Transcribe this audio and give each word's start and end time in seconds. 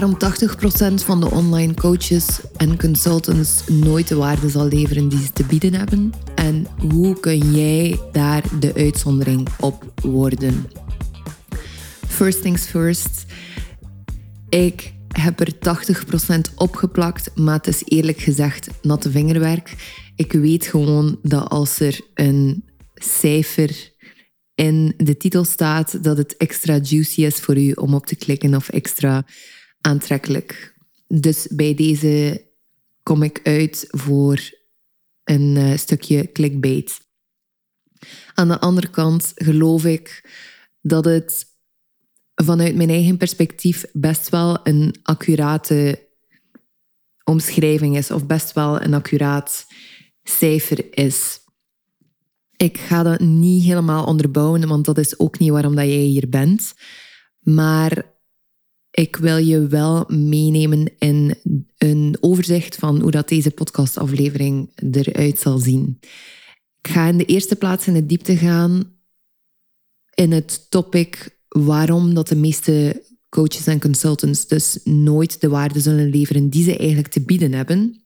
waarom 0.00 0.18
80% 1.00 1.04
van 1.04 1.20
de 1.20 1.30
online 1.30 1.74
coaches 1.74 2.40
en 2.56 2.78
consultants 2.78 3.68
nooit 3.68 4.08
de 4.08 4.14
waarde 4.14 4.48
zal 4.48 4.68
leveren 4.68 5.08
die 5.08 5.18
ze 5.18 5.32
te 5.32 5.44
bieden 5.44 5.74
hebben. 5.74 6.12
En 6.34 6.66
hoe 6.92 7.20
kun 7.20 7.52
jij 7.52 8.00
daar 8.12 8.44
de 8.60 8.74
uitzondering 8.74 9.48
op 9.58 9.92
worden? 10.02 10.66
First 12.06 12.42
things 12.42 12.66
first. 12.66 13.24
Ik 14.48 14.92
heb 15.08 15.40
er 15.40 15.52
80% 16.50 16.54
opgeplakt, 16.54 17.36
maar 17.36 17.56
het 17.56 17.66
is 17.66 17.82
eerlijk 17.84 18.18
gezegd 18.18 18.68
natte 18.82 19.10
vingerwerk. 19.10 19.76
Ik 20.16 20.32
weet 20.32 20.66
gewoon 20.66 21.18
dat 21.22 21.48
als 21.48 21.80
er 21.80 22.00
een 22.14 22.64
cijfer 22.94 23.92
in 24.54 24.94
de 24.96 25.16
titel 25.16 25.44
staat, 25.44 26.04
dat 26.04 26.16
het 26.16 26.36
extra 26.36 26.78
juicy 26.82 27.24
is 27.24 27.36
voor 27.36 27.56
u 27.56 27.72
om 27.72 27.94
op 27.94 28.06
te 28.06 28.16
klikken 28.16 28.54
of 28.54 28.68
extra 28.68 29.24
aantrekkelijk. 29.80 30.74
Dus 31.06 31.46
bij 31.50 31.74
deze 31.74 32.46
kom 33.02 33.22
ik 33.22 33.40
uit 33.42 33.86
voor 33.88 34.40
een 35.24 35.56
uh, 35.56 35.76
stukje 35.76 36.32
clickbait. 36.32 37.00
Aan 38.34 38.48
de 38.48 38.60
andere 38.60 38.90
kant 38.90 39.32
geloof 39.34 39.84
ik 39.84 40.30
dat 40.80 41.04
het 41.04 41.46
vanuit 42.34 42.76
mijn 42.76 42.90
eigen 42.90 43.16
perspectief 43.16 43.84
best 43.92 44.28
wel 44.28 44.60
een 44.62 44.94
accurate 45.02 46.08
omschrijving 47.24 47.96
is, 47.96 48.10
of 48.10 48.26
best 48.26 48.52
wel 48.52 48.82
een 48.82 48.94
accuraat 48.94 49.66
cijfer 50.22 50.96
is. 50.96 51.38
Ik 52.56 52.78
ga 52.78 53.02
dat 53.02 53.20
niet 53.20 53.64
helemaal 53.64 54.04
onderbouwen, 54.04 54.68
want 54.68 54.84
dat 54.84 54.98
is 54.98 55.18
ook 55.18 55.38
niet 55.38 55.50
waarom 55.50 55.74
dat 55.74 55.84
jij 55.84 55.94
hier 55.94 56.28
bent. 56.28 56.74
Maar 57.40 58.19
ik 58.90 59.16
wil 59.16 59.36
je 59.36 59.66
wel 59.66 60.04
meenemen 60.08 60.92
in 60.98 61.34
een 61.78 62.16
overzicht 62.20 62.76
van 62.76 63.00
hoe 63.00 63.10
dat 63.10 63.28
deze 63.28 63.50
podcastaflevering 63.50 64.70
eruit 64.90 65.38
zal 65.38 65.58
zien. 65.58 65.98
Ik 66.82 66.90
ga 66.90 67.08
in 67.08 67.16
de 67.16 67.24
eerste 67.24 67.56
plaats 67.56 67.86
in 67.86 67.94
de 67.94 68.06
diepte 68.06 68.36
gaan 68.36 68.98
in 70.14 70.32
het 70.32 70.70
topic 70.70 71.38
waarom 71.48 72.14
dat 72.14 72.28
de 72.28 72.36
meeste 72.36 73.04
coaches 73.28 73.66
en 73.66 73.80
consultants 73.80 74.46
dus 74.46 74.78
nooit 74.84 75.40
de 75.40 75.48
waarde 75.48 75.80
zullen 75.80 76.10
leveren 76.10 76.50
die 76.50 76.64
ze 76.64 76.76
eigenlijk 76.76 77.08
te 77.08 77.24
bieden 77.24 77.52
hebben. 77.52 78.04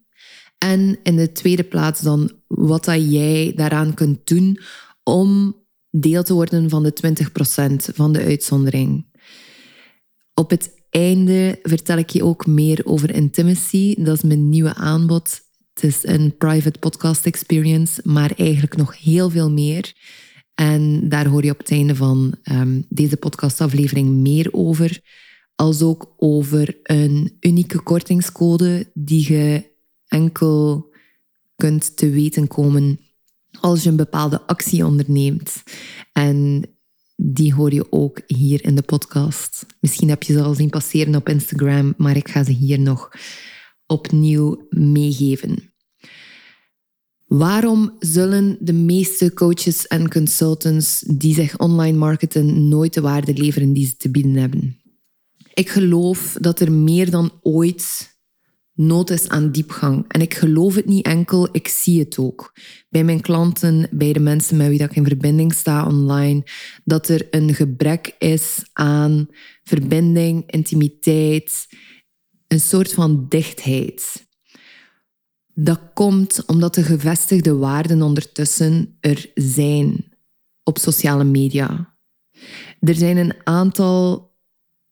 En 0.59 0.99
in 1.03 1.17
de 1.17 1.33
tweede 1.33 1.65
plaats 1.65 2.01
dan 2.01 2.31
wat 2.47 2.85
dat 2.85 3.11
jij 3.11 3.53
daaraan 3.57 3.95
kunt 3.95 4.27
doen 4.27 4.59
om 5.03 5.57
deel 5.91 6.23
te 6.23 6.35
worden 6.35 6.71
van 6.71 6.83
de 6.83 6.93
20% 7.93 7.95
van 7.95 8.13
de 8.13 8.23
uitzondering. 8.23 9.07
Op 10.35 10.51
het 10.51 10.83
einde 10.91 11.59
vertel 11.63 11.99
ik 11.99 12.11
je 12.11 12.25
ook 12.25 12.47
meer 12.47 12.81
over 12.85 13.15
Intimacy. 13.15 13.95
Dat 14.03 14.17
is 14.17 14.23
mijn 14.23 14.49
nieuwe 14.49 14.75
aanbod. 14.75 15.41
Het 15.75 15.85
is 15.85 16.07
een 16.07 16.37
private 16.37 16.79
podcast 16.79 17.27
experience, 17.27 18.01
maar 18.05 18.33
eigenlijk 18.37 18.77
nog 18.77 18.99
heel 18.99 19.31
veel 19.31 19.51
meer. 19.51 19.93
En 20.55 21.09
daar 21.09 21.27
hoor 21.27 21.45
je 21.45 21.51
op 21.51 21.59
het 21.59 21.71
einde 21.71 21.95
van 21.95 22.35
um, 22.53 22.85
deze 22.89 23.17
podcastaflevering 23.17 24.09
meer 24.09 24.49
over. 24.53 25.01
Als 25.55 25.83
ook 25.83 26.15
over 26.17 26.79
een 26.83 27.37
unieke 27.41 27.83
kortingscode 27.83 28.91
die 28.95 29.33
je 29.33 29.73
enkel 30.07 30.93
kunt 31.57 31.97
te 31.97 32.11
weten 32.11 32.47
komen 32.47 33.01
als 33.61 33.83
je 33.83 33.89
een 33.89 33.97
bepaalde 33.97 34.47
actie 34.47 34.87
onderneemt. 34.87 35.63
En 36.13 36.65
die 37.17 37.55
hoor 37.55 37.73
je 37.73 37.93
ook 37.93 38.21
hier 38.27 38.65
in 38.65 38.75
de 38.75 38.83
podcast. 38.83 39.67
Misschien 39.81 40.09
heb 40.09 40.23
je 40.23 40.33
ze 40.33 40.43
al 40.43 40.55
zien 40.55 40.71
passeren 40.71 41.15
op 41.15 41.29
Instagram, 41.29 41.95
maar 41.97 42.17
ik 42.17 42.29
ga 42.29 42.45
ze 42.45 42.53
hier 42.53 42.81
nog 42.81 43.11
opnieuw 43.87 44.67
meegeven. 44.69 45.73
Waarom 47.25 47.97
zullen 47.99 48.57
de 48.61 48.73
meeste 48.73 49.33
coaches 49.33 49.87
en 49.87 50.11
consultants 50.11 51.01
die 51.01 51.35
zich 51.35 51.59
online 51.59 51.99
marketen 51.99 52.69
nooit 52.69 52.95
de 52.95 53.01
waarde 53.01 53.35
leveren 53.35 53.73
die 53.73 53.87
ze 53.87 53.97
te 53.97 54.11
bieden 54.11 54.35
hebben? 54.35 54.83
Ik 55.55 55.69
geloof 55.69 56.37
dat 56.41 56.61
er 56.61 56.73
meer 56.73 57.11
dan 57.11 57.33
ooit 57.43 58.14
nood 58.75 59.11
is 59.11 59.29
aan 59.29 59.51
diepgang. 59.51 60.05
En 60.09 60.21
ik 60.21 60.35
geloof 60.35 60.75
het 60.75 60.87
niet 60.87 61.07
enkel, 61.07 61.49
ik 61.53 61.69
zie 61.69 61.99
het 61.99 62.19
ook. 62.19 62.53
Bij 62.89 63.05
mijn 63.05 63.21
klanten, 63.21 63.89
bij 63.91 64.13
de 64.13 64.21
mensen 64.21 64.57
met 64.57 64.69
wie 64.69 64.83
ik 64.83 64.97
in 64.97 65.05
verbinding 65.05 65.53
sta 65.53 65.87
online, 65.87 66.43
dat 66.85 67.09
er 67.09 67.27
een 67.31 67.55
gebrek 67.55 68.15
is 68.19 68.63
aan 68.73 69.29
verbinding, 69.63 70.51
intimiteit, 70.51 71.67
een 72.49 72.61
soort 72.61 72.93
van 72.93 73.27
dichtheid. 73.29 74.27
Dat 75.55 75.81
komt 75.95 76.45
omdat 76.47 76.75
de 76.75 76.83
gevestigde 76.83 77.57
waarden 77.57 78.03
ondertussen 78.03 78.97
er 79.01 79.31
zijn 79.35 80.13
op 80.63 80.79
sociale 80.79 81.25
media. 81.25 81.97
Er 82.81 82.95
zijn 82.95 83.17
een 83.17 83.35
aantal 83.45 84.34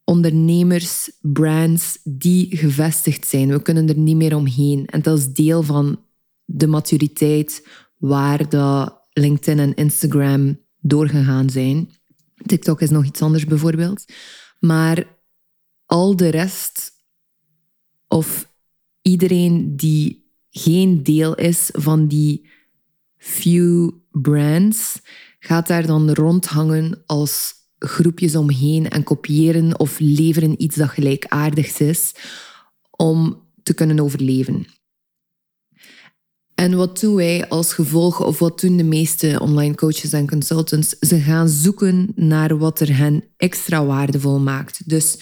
ondernemers, 0.05 1.11
brands 1.21 1.99
die 2.05 2.57
gevestigd 2.57 3.27
zijn. 3.27 3.49
We 3.49 3.63
kunnen 3.63 3.89
er 3.89 3.99
niet 3.99 4.17
meer 4.17 4.37
omheen. 4.37 4.87
En 4.87 5.03
dat 5.03 5.19
is 5.19 5.33
deel 5.33 5.63
van 5.63 6.01
de 6.45 6.67
maturiteit 6.67 7.69
waar 7.99 8.49
de 8.49 8.93
LinkedIn 9.13 9.59
en 9.59 9.75
Instagram 9.75 10.61
doorgegaan 10.81 11.51
zijn. 11.51 11.91
TikTok 12.47 12.81
is 12.81 12.91
nog 12.91 13.05
iets 13.05 13.23
anders 13.23 13.45
bijvoorbeeld. 13.45 14.05
Maar 14.61 15.21
al 15.87 16.17
de 16.17 16.29
rest 16.29 16.93
of 18.09 18.53
iedereen 19.03 19.77
die 19.77 20.31
geen 20.51 21.03
deel 21.03 21.35
is 21.35 21.69
van 21.73 22.07
die 22.07 22.51
few 23.17 23.91
brands, 24.11 25.01
gaat 25.39 25.67
daar 25.67 25.87
dan 25.87 26.11
rondhangen 26.11 27.03
als 27.07 27.55
groepjes 27.87 28.37
omheen 28.37 28.89
en 28.89 29.03
kopiëren 29.03 29.79
of 29.79 29.99
leveren 29.99 30.63
iets 30.63 30.77
dat 30.77 30.89
gelijkaardigs 30.89 31.81
is 31.81 32.15
om 32.91 33.43
te 33.63 33.75
kunnen 33.75 34.01
overleven. 34.01 34.67
En 36.55 36.77
wat 36.77 37.01
doen 37.01 37.15
wij 37.15 37.49
als 37.49 37.73
gevolg, 37.73 38.25
of 38.25 38.39
wat 38.39 38.61
doen 38.61 38.77
de 38.77 38.85
meeste 38.85 39.39
online 39.41 39.75
coaches 39.75 40.13
en 40.13 40.29
consultants? 40.29 40.89
Ze 40.89 41.19
gaan 41.19 41.49
zoeken 41.49 42.13
naar 42.15 42.59
wat 42.59 42.81
er 42.81 42.97
hen 42.97 43.25
extra 43.37 43.85
waardevol 43.85 44.39
maakt. 44.39 44.89
Dus 44.89 45.19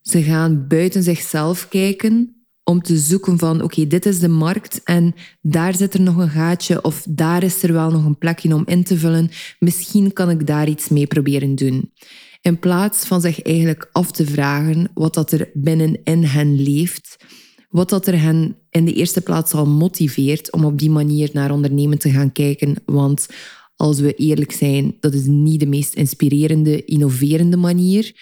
ze 0.00 0.22
gaan 0.22 0.66
buiten 0.68 1.02
zichzelf 1.02 1.68
kijken 1.68 2.41
om 2.72 2.82
te 2.82 2.96
zoeken 2.96 3.38
van 3.38 3.62
oké, 3.62 3.86
dit 3.86 4.06
is 4.06 4.18
de 4.18 4.28
markt 4.28 4.80
en 4.84 5.14
daar 5.40 5.74
zit 5.74 5.94
er 5.94 6.00
nog 6.00 6.16
een 6.16 6.28
gaatje 6.28 6.82
of 6.82 7.06
daar 7.08 7.42
is 7.42 7.62
er 7.62 7.72
wel 7.72 7.90
nog 7.90 8.04
een 8.04 8.18
plekje 8.18 8.54
om 8.54 8.62
in 8.66 8.84
te 8.84 8.98
vullen. 8.98 9.30
Misschien 9.58 10.12
kan 10.12 10.30
ik 10.30 10.46
daar 10.46 10.68
iets 10.68 10.88
mee 10.88 11.06
proberen 11.06 11.54
doen. 11.54 11.92
In 12.40 12.58
plaats 12.58 13.06
van 13.06 13.20
zich 13.20 13.42
eigenlijk 13.42 13.88
af 13.92 14.12
te 14.12 14.26
vragen 14.26 14.90
wat 14.94 15.14
dat 15.14 15.32
er 15.32 15.50
binnenin 15.54 16.24
hen 16.24 16.62
leeft, 16.62 17.16
wat 17.68 17.88
dat 17.88 18.06
er 18.06 18.20
hen 18.20 18.56
in 18.70 18.84
de 18.84 18.92
eerste 18.92 19.20
plaats 19.20 19.52
al 19.52 19.66
motiveert 19.66 20.52
om 20.52 20.64
op 20.64 20.78
die 20.78 20.90
manier 20.90 21.30
naar 21.32 21.50
ondernemen 21.50 21.98
te 21.98 22.10
gaan 22.10 22.32
kijken. 22.32 22.76
Want 22.84 23.28
als 23.76 24.00
we 24.00 24.14
eerlijk 24.14 24.52
zijn, 24.52 24.96
dat 25.00 25.14
is 25.14 25.24
niet 25.24 25.60
de 25.60 25.66
meest 25.66 25.94
inspirerende, 25.94 26.84
innoverende 26.84 27.56
manier. 27.56 28.12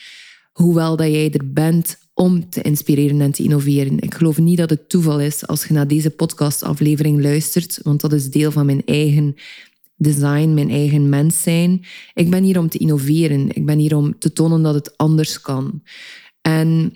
Hoewel 0.52 0.96
dat 0.96 1.06
jij 1.06 1.30
er 1.32 1.52
bent 1.52 1.98
om 2.20 2.50
te 2.50 2.62
inspireren 2.62 3.20
en 3.20 3.32
te 3.32 3.42
innoveren. 3.42 4.00
Ik 4.00 4.14
geloof 4.14 4.38
niet 4.38 4.58
dat 4.58 4.70
het 4.70 4.88
toeval 4.88 5.20
is 5.20 5.46
als 5.46 5.64
je 5.64 5.74
naar 5.74 5.88
deze 5.88 6.10
podcastaflevering 6.10 7.22
luistert, 7.22 7.80
want 7.82 8.00
dat 8.00 8.12
is 8.12 8.30
deel 8.30 8.50
van 8.50 8.66
mijn 8.66 8.82
eigen 8.84 9.34
design, 9.96 10.54
mijn 10.54 10.70
eigen 10.70 11.08
mens 11.08 11.42
zijn. 11.42 11.84
Ik 12.14 12.30
ben 12.30 12.42
hier 12.42 12.58
om 12.58 12.68
te 12.68 12.78
innoveren. 12.78 13.48
Ik 13.56 13.66
ben 13.66 13.78
hier 13.78 13.96
om 13.96 14.18
te 14.18 14.32
tonen 14.32 14.62
dat 14.62 14.74
het 14.74 14.96
anders 14.96 15.40
kan. 15.40 15.82
En 16.40 16.94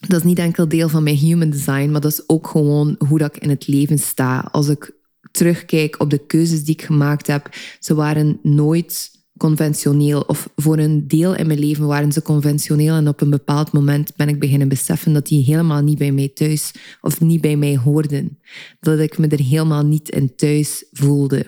dat 0.00 0.18
is 0.18 0.24
niet 0.24 0.38
enkel 0.38 0.68
deel 0.68 0.88
van 0.88 1.02
mijn 1.02 1.16
human 1.16 1.50
design, 1.50 1.90
maar 1.90 2.00
dat 2.00 2.12
is 2.12 2.28
ook 2.28 2.46
gewoon 2.46 2.94
hoe 3.08 3.18
dat 3.18 3.36
ik 3.36 3.42
in 3.42 3.50
het 3.50 3.66
leven 3.66 3.98
sta. 3.98 4.48
Als 4.52 4.68
ik 4.68 4.94
terugkijk 5.30 6.00
op 6.00 6.10
de 6.10 6.26
keuzes 6.26 6.64
die 6.64 6.74
ik 6.74 6.82
gemaakt 6.82 7.26
heb, 7.26 7.48
ze 7.78 7.94
waren 7.94 8.38
nooit 8.42 9.10
conventioneel. 9.40 10.20
Of 10.20 10.48
voor 10.56 10.78
een 10.78 11.08
deel 11.08 11.34
in 11.34 11.46
mijn 11.46 11.58
leven 11.58 11.86
waren 11.86 12.12
ze 12.12 12.22
conventioneel. 12.22 12.94
En 12.94 13.08
op 13.08 13.20
een 13.20 13.30
bepaald 13.30 13.72
moment 13.72 14.16
ben 14.16 14.28
ik 14.28 14.40
beginnen 14.40 14.68
beseffen 14.68 15.12
dat 15.12 15.26
die 15.26 15.44
helemaal 15.44 15.82
niet 15.82 15.98
bij 15.98 16.12
mij 16.12 16.28
thuis 16.28 16.74
of 17.00 17.20
niet 17.20 17.40
bij 17.40 17.56
mij 17.56 17.76
hoorden. 17.76 18.38
Dat 18.80 18.98
ik 18.98 19.18
me 19.18 19.26
er 19.26 19.42
helemaal 19.42 19.84
niet 19.84 20.08
in 20.08 20.34
thuis 20.34 20.84
voelde. 20.92 21.46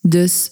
Dus 0.00 0.50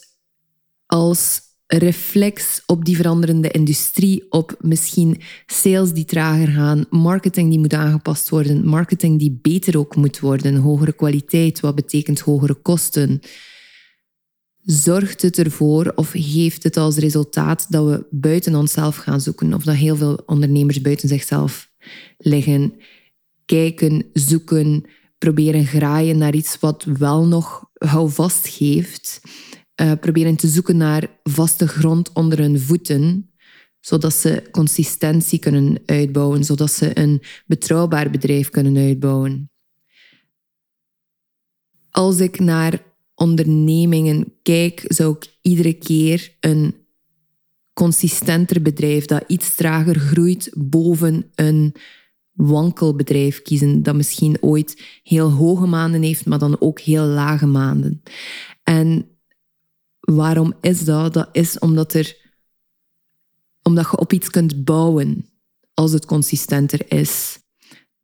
als 0.87 1.41
reflex 1.67 2.63
op 2.67 2.85
die 2.85 2.97
veranderende 2.97 3.51
industrie, 3.51 4.27
op 4.31 4.57
misschien 4.61 5.21
sales 5.47 5.93
die 5.93 6.05
trager 6.05 6.49
gaan, 6.49 6.85
marketing 6.91 7.51
die 7.51 7.59
moet 7.59 7.75
aangepast 7.75 8.29
worden, 8.29 8.67
marketing 8.67 9.19
die 9.19 9.39
beter 9.43 9.79
ook 9.79 9.97
moet 9.97 10.21
worden, 10.21 10.57
hogere 10.57 10.93
kwaliteit, 10.93 11.61
wat 11.61 11.75
betekent 11.75 12.21
hogere 12.21 12.55
kosten 12.55 13.21
zorgt 14.63 15.23
het 15.23 15.39
ervoor 15.39 15.93
of 15.95 16.11
geeft 16.15 16.63
het 16.63 16.77
als 16.77 16.97
resultaat 16.97 17.67
dat 17.69 17.85
we 17.87 18.07
buiten 18.11 18.55
onszelf 18.55 18.97
gaan 18.97 19.21
zoeken 19.21 19.55
of 19.55 19.65
dat 19.65 19.75
heel 19.75 19.97
veel 19.97 20.23
ondernemers 20.27 20.81
buiten 20.81 21.09
zichzelf 21.09 21.71
liggen 22.19 22.75
kijken, 23.45 24.05
zoeken, 24.13 24.85
proberen 25.19 25.67
graaien 25.67 26.19
naar 26.19 26.35
iets 26.35 26.59
wat 26.61 26.85
wel 26.85 27.27
nog 27.27 27.71
houvast 27.75 28.49
geeft. 28.49 29.21
Uh, 29.81 29.93
proberen 30.01 30.37
te 30.37 30.49
zoeken 30.49 30.77
naar 30.77 31.21
vaste 31.23 31.69
grond 31.69 32.13
onder 32.13 32.39
hun 32.39 32.61
voeten, 32.61 33.31
zodat 33.81 34.15
ze 34.15 34.49
consistentie 34.51 35.39
kunnen 35.39 35.79
uitbouwen, 35.87 36.45
zodat 36.45 36.71
ze 36.71 36.99
een 36.99 37.23
betrouwbaar 37.47 38.11
bedrijf 38.11 38.51
kunnen 38.51 38.77
uitbouwen. 38.77 39.51
Als 41.91 42.21
ik 42.21 42.39
naar 42.39 42.92
ondernemingen 43.15 44.33
kijk, 44.43 44.85
zou 44.87 45.17
ik 45.17 45.37
iedere 45.43 45.73
keer 45.73 46.37
een 46.41 46.75
consistenter 47.73 48.63
bedrijf 48.63 49.05
dat 49.05 49.25
iets 49.27 49.55
trager 49.55 49.99
groeit 49.99 50.51
boven 50.55 51.31
een 51.35 51.75
wankelbedrijf 52.33 53.43
kiezen 53.43 53.83
dat 53.83 53.95
misschien 53.95 54.37
ooit 54.41 54.83
heel 55.03 55.31
hoge 55.31 55.67
maanden 55.67 56.03
heeft, 56.03 56.27
maar 56.27 56.39
dan 56.39 56.61
ook 56.61 56.81
heel 56.81 57.05
lage 57.05 57.47
maanden. 57.47 58.03
En 58.63 59.09
waarom 60.01 60.55
is 60.61 60.85
dat? 60.85 61.15
Dat 61.15 61.29
is 61.33 61.59
omdat, 61.59 61.95
er, 61.95 62.17
omdat 63.63 63.91
je 63.91 63.99
op 63.99 64.13
iets 64.13 64.31
kunt 64.31 64.65
bouwen 64.65 65.27
als 65.75 65.93
het 65.93 66.05
consistenter 66.05 66.93
is. 66.93 67.39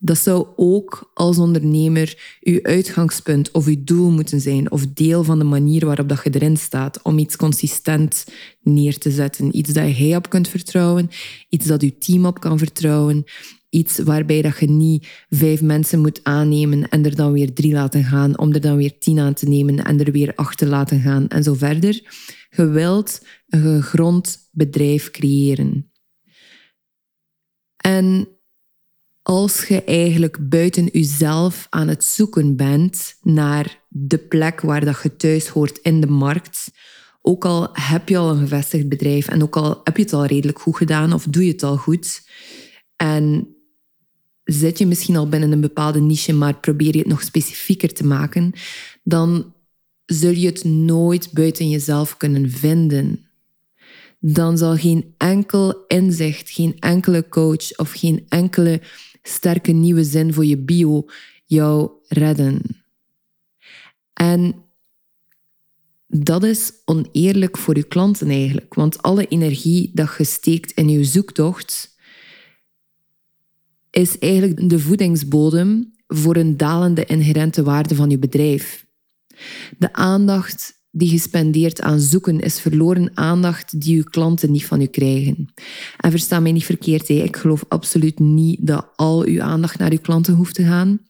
Dat 0.00 0.18
zou 0.18 0.46
ook 0.56 1.10
als 1.14 1.38
ondernemer 1.38 2.36
uw 2.40 2.58
uitgangspunt 2.62 3.50
of 3.50 3.66
uw 3.66 3.84
doel 3.84 4.10
moeten 4.10 4.40
zijn, 4.40 4.70
of 4.70 4.86
deel 4.86 5.24
van 5.24 5.38
de 5.38 5.44
manier 5.44 5.86
waarop 5.86 6.08
dat 6.08 6.20
je 6.24 6.30
erin 6.30 6.56
staat, 6.56 7.02
om 7.02 7.18
iets 7.18 7.36
consistent 7.36 8.24
neer 8.62 8.98
te 8.98 9.10
zetten. 9.10 9.56
Iets 9.56 9.72
dat 9.72 9.96
jij 9.96 10.16
op 10.16 10.28
kunt 10.28 10.48
vertrouwen, 10.48 11.10
iets 11.48 11.66
dat 11.66 11.82
uw 11.82 11.92
team 11.98 12.26
op 12.26 12.40
kan 12.40 12.58
vertrouwen, 12.58 13.24
iets 13.70 13.98
waarbij 13.98 14.42
dat 14.42 14.58
je 14.58 14.70
niet 14.70 15.08
vijf 15.28 15.62
mensen 15.62 16.00
moet 16.00 16.20
aannemen 16.22 16.88
en 16.88 17.04
er 17.04 17.16
dan 17.16 17.32
weer 17.32 17.52
drie 17.52 17.72
laten 17.72 18.04
gaan, 18.04 18.38
om 18.38 18.52
er 18.52 18.60
dan 18.60 18.76
weer 18.76 18.98
tien 18.98 19.18
aan 19.18 19.34
te 19.34 19.48
nemen 19.48 19.84
en 19.84 20.04
er 20.04 20.12
weer 20.12 20.32
acht 20.34 20.58
te 20.58 20.66
laten 20.66 21.00
gaan 21.00 21.28
en 21.28 21.42
zo 21.42 21.54
verder. 21.54 22.02
Je 22.50 22.66
wilt 22.66 23.26
een 23.48 23.60
gegrond 23.60 24.48
bedrijf 24.52 25.10
creëren. 25.10 25.92
En 27.76 28.28
als 29.30 29.66
je 29.66 29.84
eigenlijk 29.84 30.48
buiten 30.48 30.88
jezelf 30.92 31.66
aan 31.70 31.88
het 31.88 32.04
zoeken 32.04 32.56
bent 32.56 33.16
naar 33.22 33.80
de 33.88 34.18
plek 34.18 34.60
waar 34.60 34.84
dat 34.84 35.02
je 35.02 35.16
thuis 35.16 35.48
hoort 35.48 35.78
in 35.78 36.00
de 36.00 36.06
markt, 36.06 36.70
ook 37.22 37.44
al 37.44 37.68
heb 37.72 38.08
je 38.08 38.16
al 38.16 38.30
een 38.30 38.38
gevestigd 38.38 38.88
bedrijf 38.88 39.28
en 39.28 39.42
ook 39.42 39.56
al 39.56 39.80
heb 39.84 39.96
je 39.96 40.02
het 40.02 40.12
al 40.12 40.24
redelijk 40.24 40.60
goed 40.60 40.76
gedaan 40.76 41.12
of 41.12 41.24
doe 41.24 41.44
je 41.44 41.52
het 41.52 41.62
al 41.62 41.76
goed, 41.76 42.22
en 42.96 43.54
zit 44.44 44.78
je 44.78 44.86
misschien 44.86 45.16
al 45.16 45.28
binnen 45.28 45.52
een 45.52 45.60
bepaalde 45.60 46.00
niche, 46.00 46.32
maar 46.32 46.54
probeer 46.54 46.92
je 46.92 46.98
het 46.98 47.08
nog 47.08 47.22
specifieker 47.22 47.92
te 47.92 48.06
maken, 48.06 48.52
dan 49.02 49.54
zul 50.06 50.32
je 50.32 50.46
het 50.46 50.64
nooit 50.64 51.32
buiten 51.32 51.68
jezelf 51.68 52.16
kunnen 52.16 52.50
vinden. 52.50 53.22
Dan 54.20 54.58
zal 54.58 54.76
geen 54.76 55.14
enkel 55.16 55.84
inzicht, 55.86 56.50
geen 56.50 56.76
enkele 56.78 57.28
coach 57.28 57.76
of 57.76 57.92
geen 57.92 58.24
enkele 58.28 58.80
sterke 59.22 59.72
nieuwe 59.72 60.04
zin 60.04 60.32
voor 60.32 60.44
je 60.44 60.56
bio 60.56 61.06
jou 61.44 61.90
redden. 62.08 62.62
En 64.12 64.54
dat 66.06 66.44
is 66.44 66.72
oneerlijk 66.84 67.58
voor 67.58 67.76
je 67.76 67.82
klanten 67.82 68.28
eigenlijk, 68.28 68.74
want 68.74 69.02
alle 69.02 69.26
energie 69.26 69.90
dat 69.94 70.14
je 70.18 70.24
steekt 70.24 70.70
in 70.70 70.88
je 70.88 71.04
zoektocht 71.04 71.96
is 73.90 74.18
eigenlijk 74.18 74.68
de 74.68 74.78
voedingsbodem 74.78 75.92
voor 76.06 76.36
een 76.36 76.56
dalende 76.56 77.04
inherente 77.04 77.62
waarde 77.62 77.94
van 77.94 78.10
je 78.10 78.18
bedrijf. 78.18 78.86
De 79.78 79.92
aandacht 79.92 80.77
die 80.90 81.10
je 81.10 81.18
spendeert 81.18 81.80
aan 81.80 82.00
zoeken 82.00 82.40
is 82.40 82.60
verloren 82.60 83.10
aandacht 83.14 83.80
die 83.80 83.96
je 83.96 84.10
klanten 84.10 84.50
niet 84.50 84.66
van 84.66 84.80
je 84.80 84.88
krijgen. 84.88 85.48
En 85.96 86.10
versta 86.10 86.40
mij 86.40 86.52
niet 86.52 86.64
verkeerd, 86.64 87.08
ik 87.08 87.36
geloof 87.36 87.64
absoluut 87.68 88.18
niet 88.18 88.66
dat 88.66 88.88
al 88.96 89.24
uw 89.24 89.42
aandacht 89.42 89.78
naar 89.78 89.90
uw 89.90 90.00
klanten 90.00 90.34
hoeft 90.34 90.54
te 90.54 90.64
gaan. 90.64 91.00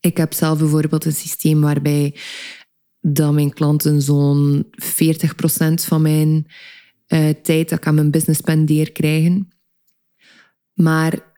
Ik 0.00 0.16
heb 0.16 0.32
zelf 0.32 0.58
bijvoorbeeld 0.58 1.04
een 1.04 1.12
systeem 1.12 1.60
waarbij 1.60 2.14
dat 3.00 3.32
mijn 3.32 3.52
klanten 3.52 4.02
zo'n 4.02 4.64
40% 4.64 4.66
van 5.74 6.02
mijn 6.02 6.46
uh, 7.08 7.28
tijd 7.28 7.68
dat 7.68 7.78
ik 7.78 7.86
aan 7.86 7.94
mijn 7.94 8.10
business 8.10 8.40
spendeer 8.40 8.92
krijgen. 8.92 9.48
Maar 10.72 11.32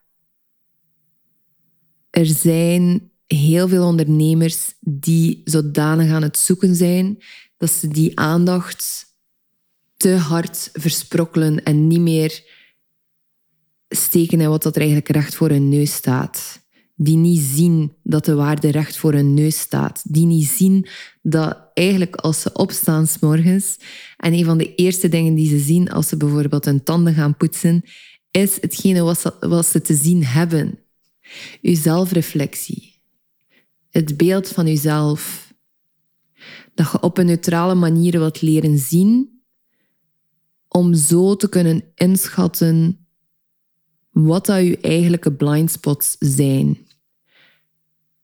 er 2.10 2.26
zijn 2.26 3.10
heel 3.26 3.68
veel 3.68 3.86
ondernemers 3.86 4.74
die 4.80 5.40
zodanig 5.44 6.10
aan 6.10 6.22
het 6.22 6.38
zoeken 6.38 6.74
zijn 6.74 7.18
dat 7.56 7.70
ze 7.70 7.88
die 7.88 8.18
aandacht 8.18 9.06
te 9.96 10.14
hard 10.14 10.70
versprokkelen 10.72 11.62
en 11.62 11.86
niet 11.86 12.00
meer 12.00 12.44
steken 13.88 14.40
in 14.40 14.48
wat 14.48 14.64
er 14.64 14.76
eigenlijk 14.76 15.08
recht 15.08 15.34
voor 15.34 15.48
hun 15.48 15.68
neus 15.68 15.92
staat. 15.92 16.64
Die 16.94 17.16
niet 17.16 17.40
zien 17.40 17.92
dat 18.02 18.24
de 18.24 18.34
waarde 18.34 18.70
recht 18.70 18.96
voor 18.96 19.12
hun 19.12 19.34
neus 19.34 19.58
staat. 19.58 20.02
Die 20.04 20.26
niet 20.26 20.46
zien 20.46 20.86
dat 21.22 21.58
eigenlijk 21.74 22.16
als 22.16 22.40
ze 22.40 22.52
opstaan 22.52 23.06
s 23.06 23.18
morgens 23.18 23.78
en 24.16 24.32
een 24.32 24.44
van 24.44 24.58
de 24.58 24.74
eerste 24.74 25.08
dingen 25.08 25.34
die 25.34 25.48
ze 25.48 25.58
zien 25.58 25.90
als 25.90 26.08
ze 26.08 26.16
bijvoorbeeld 26.16 26.64
hun 26.64 26.82
tanden 26.82 27.14
gaan 27.14 27.36
poetsen, 27.36 27.82
is 28.30 28.60
hetgene 28.60 29.02
wat 29.02 29.20
ze, 29.20 29.34
wat 29.40 29.66
ze 29.66 29.80
te 29.80 29.94
zien 29.94 30.24
hebben. 30.24 30.78
Uw 31.62 31.74
zelfreflectie. 31.74 32.94
Het 33.90 34.16
beeld 34.16 34.48
van 34.48 34.66
uzelf. 34.66 35.45
Dat 36.76 36.92
je 36.92 37.00
op 37.00 37.18
een 37.18 37.26
neutrale 37.26 37.74
manier 37.74 38.18
wilt 38.18 38.42
leren 38.42 38.78
zien 38.78 39.40
om 40.68 40.94
zo 40.94 41.36
te 41.36 41.48
kunnen 41.48 41.84
inschatten 41.94 43.06
wat 44.10 44.46
dat 44.46 44.64
je 44.64 44.78
eigenlijke 44.80 45.32
blindspots 45.32 46.16
zijn. 46.18 46.78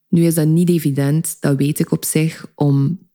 Nu 0.08 0.24
is 0.24 0.34
dat 0.34 0.46
niet 0.46 0.68
evident, 0.68 1.36
dat 1.40 1.56
weet 1.56 1.78
ik 1.78 1.90
op 1.90 2.04
zich, 2.04 2.52
om 2.54 3.08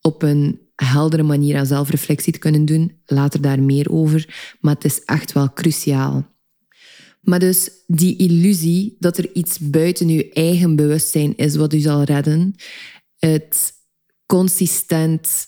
op 0.00 0.22
een 0.22 0.60
heldere 0.74 1.22
manier 1.22 1.56
aan 1.56 1.66
zelfreflectie 1.66 2.32
te 2.32 2.38
kunnen 2.38 2.64
doen. 2.64 3.00
Later 3.06 3.40
daar 3.40 3.62
meer 3.62 3.90
over, 3.90 4.54
maar 4.60 4.74
het 4.74 4.84
is 4.84 5.04
echt 5.04 5.32
wel 5.32 5.52
cruciaal. 5.52 6.30
Maar 7.20 7.38
dus 7.38 7.70
die 7.86 8.16
illusie 8.16 8.96
dat 8.98 9.18
er 9.18 9.34
iets 9.34 9.58
buiten 9.58 10.08
je 10.08 10.32
eigen 10.32 10.76
bewustzijn 10.76 11.36
is 11.36 11.56
wat 11.56 11.72
u 11.72 11.78
zal 11.78 12.02
redden, 12.02 12.54
het 13.18 13.72
consistent 14.32 15.46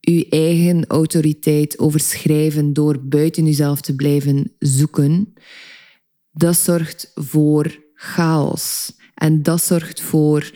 uw 0.00 0.24
eigen 0.28 0.86
autoriteit 0.86 1.78
overschrijven 1.78 2.72
door 2.72 3.04
buiten 3.04 3.46
uzelf 3.46 3.80
te 3.80 3.94
blijven 3.94 4.52
zoeken, 4.58 5.34
dat 6.30 6.56
zorgt 6.56 7.10
voor 7.14 7.84
chaos. 7.94 8.92
En 9.14 9.42
dat 9.42 9.62
zorgt 9.62 10.00
voor 10.00 10.52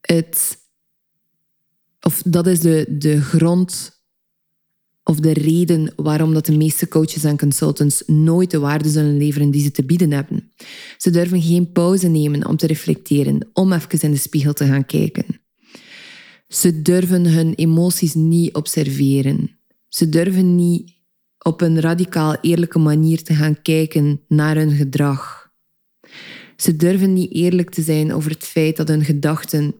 het. 0.00 0.58
Of 2.00 2.22
dat 2.22 2.46
is 2.46 2.60
de, 2.60 2.86
de 2.98 3.20
grond 3.20 3.93
of 5.04 5.20
de 5.20 5.32
reden 5.32 5.92
waarom 5.96 6.34
dat 6.34 6.46
de 6.46 6.56
meeste 6.56 6.88
coaches 6.88 7.24
en 7.24 7.38
consultants 7.38 8.02
nooit 8.06 8.50
de 8.50 8.58
waarde 8.58 8.88
zullen 8.88 9.16
leveren 9.16 9.50
die 9.50 9.62
ze 9.62 9.70
te 9.70 9.84
bieden 9.84 10.10
hebben. 10.10 10.52
Ze 10.98 11.10
durven 11.10 11.42
geen 11.42 11.72
pauze 11.72 12.08
nemen 12.08 12.46
om 12.46 12.56
te 12.56 12.66
reflecteren, 12.66 13.48
om 13.52 13.72
even 13.72 14.00
in 14.00 14.10
de 14.10 14.16
spiegel 14.16 14.52
te 14.52 14.66
gaan 14.66 14.86
kijken. 14.86 15.24
Ze 16.48 16.82
durven 16.82 17.26
hun 17.26 17.54
emoties 17.54 18.14
niet 18.14 18.54
observeren. 18.54 19.58
Ze 19.88 20.08
durven 20.08 20.54
niet 20.54 20.92
op 21.38 21.60
een 21.60 21.80
radicaal 21.80 22.36
eerlijke 22.40 22.78
manier 22.78 23.22
te 23.22 23.34
gaan 23.34 23.62
kijken 23.62 24.20
naar 24.28 24.56
hun 24.56 24.70
gedrag. 24.70 25.52
Ze 26.56 26.76
durven 26.76 27.12
niet 27.12 27.32
eerlijk 27.32 27.70
te 27.70 27.82
zijn 27.82 28.12
over 28.12 28.30
het 28.30 28.44
feit 28.44 28.76
dat 28.76 28.88
hun 28.88 29.04
gedachten 29.04 29.74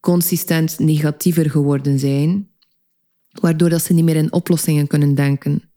consistent 0.00 0.78
negatiever 0.78 1.50
geworden 1.50 1.98
zijn 1.98 2.49
waardoor 3.30 3.68
dat 3.68 3.82
ze 3.82 3.92
niet 3.92 4.04
meer 4.04 4.16
in 4.16 4.32
oplossingen 4.32 4.86
kunnen 4.86 5.14
denken. 5.14 5.70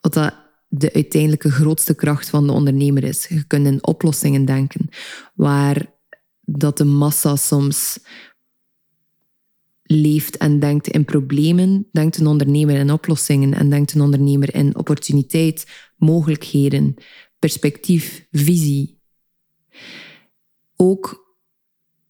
Wat 0.00 0.14
dat 0.14 0.34
de 0.68 0.92
uiteindelijke 0.92 1.50
grootste 1.50 1.94
kracht 1.94 2.28
van 2.28 2.46
de 2.46 2.52
ondernemer 2.52 3.04
is. 3.04 3.26
Je 3.26 3.46
kunt 3.46 3.66
in 3.66 3.86
oplossingen 3.86 4.44
denken, 4.44 4.88
waar 5.34 5.94
dat 6.40 6.78
de 6.78 6.84
massa 6.84 7.36
soms 7.36 7.98
leeft 9.82 10.36
en 10.36 10.60
denkt 10.60 10.88
in 10.88 11.04
problemen, 11.04 11.88
denkt 11.92 12.16
een 12.16 12.26
ondernemer 12.26 12.76
in 12.76 12.92
oplossingen 12.92 13.54
en 13.54 13.70
denkt 13.70 13.92
een 13.92 14.00
ondernemer 14.00 14.54
in 14.54 14.76
opportuniteit, 14.76 15.66
mogelijkheden, 15.96 16.94
perspectief, 17.38 18.26
visie. 18.30 19.00
Ook 20.76 21.34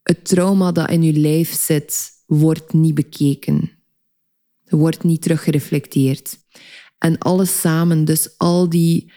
het 0.03 0.25
trauma 0.25 0.73
dat 0.73 0.91
in 0.91 1.03
je 1.03 1.13
lijf 1.13 1.53
zit, 1.53 2.16
wordt 2.27 2.73
niet 2.73 2.95
bekeken. 2.95 3.71
Er 4.65 4.77
wordt 4.77 5.05
niet 5.05 5.23
teruggereflecteerd. 5.23 6.39
En 6.99 7.19
alles 7.19 7.61
samen, 7.61 8.05
dus 8.05 8.39
al 8.39 8.69
die 8.69 9.13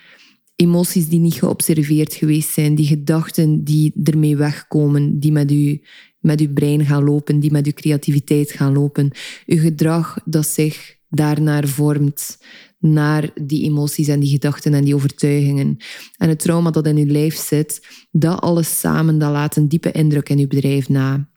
emoties 0.56 1.08
die 1.08 1.20
niet 1.20 1.34
geobserveerd 1.34 2.14
geweest 2.14 2.50
zijn, 2.50 2.76
die 2.76 2.86
gedachten 2.86 3.64
die 3.64 3.94
ermee 4.04 4.38
wegkomen, 4.38 5.20
die 5.20 5.32
met 5.32 5.52
u 5.52 5.82
met 6.20 6.42
uw 6.42 6.54
brein 6.54 6.86
gaan 6.86 7.04
lopen, 7.04 7.40
die 7.40 7.52
met 7.52 7.66
uw 7.66 7.74
creativiteit 7.74 8.52
gaan 8.52 8.74
lopen. 8.74 9.12
Uw 9.46 9.60
gedrag 9.60 10.18
dat 10.26 10.48
zich 10.48 10.98
daarnaar 11.10 11.68
vormt, 11.68 12.38
naar 12.80 13.30
die 13.42 13.64
emoties 13.64 14.08
en 14.08 14.20
die 14.20 14.30
gedachten 14.30 14.74
en 14.74 14.84
die 14.84 14.96
overtuigingen. 14.96 15.78
En 16.18 16.30
het 16.30 16.40
trauma 16.40 16.72
dat 16.72 16.88
in 16.88 16.98
uw 16.98 17.12
lijf 17.12 17.36
zit, 17.36 17.88
dat 18.12 18.42
alles 18.42 18.80
samen, 18.80 19.20
dat 19.20 19.32
laat 19.32 19.56
een 19.56 19.68
diepe 19.68 19.92
indruk 19.92 20.30
in 20.30 20.40
uw 20.40 20.48
bedrijf 20.48 20.90
na. 20.90 21.30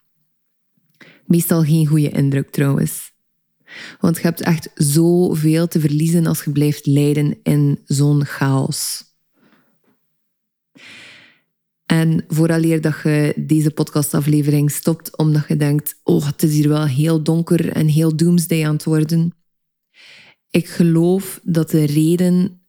Meestal 1.25 1.63
geen 1.63 1.87
goede 1.87 2.09
indruk 2.09 2.51
trouwens. 2.51 3.11
Want 3.99 4.15
je 4.15 4.21
hebt 4.21 4.41
echt 4.41 4.69
zoveel 4.75 5.67
te 5.67 5.79
verliezen 5.79 6.25
als 6.25 6.43
je 6.43 6.51
blijft 6.51 6.85
lijden 6.85 7.37
in 7.43 7.79
zo'n 7.85 8.25
chaos. 8.25 9.03
En 11.85 12.25
vooraleer 12.27 12.81
dat 12.81 12.95
je 13.03 13.33
deze 13.35 13.71
podcastaflevering 13.71 14.71
stopt 14.71 15.17
omdat 15.17 15.47
je 15.47 15.55
denkt, 15.57 15.99
oh, 16.03 16.25
het 16.25 16.43
is 16.43 16.53
hier 16.53 16.69
wel 16.69 16.85
heel 16.85 17.23
donker 17.23 17.71
en 17.71 17.87
heel 17.87 18.15
doomsday 18.15 18.65
aan 18.65 18.73
het 18.73 18.83
worden. 18.83 19.33
Ik 20.49 20.67
geloof 20.67 21.39
dat 21.43 21.69
de 21.69 21.85
reden 21.85 22.61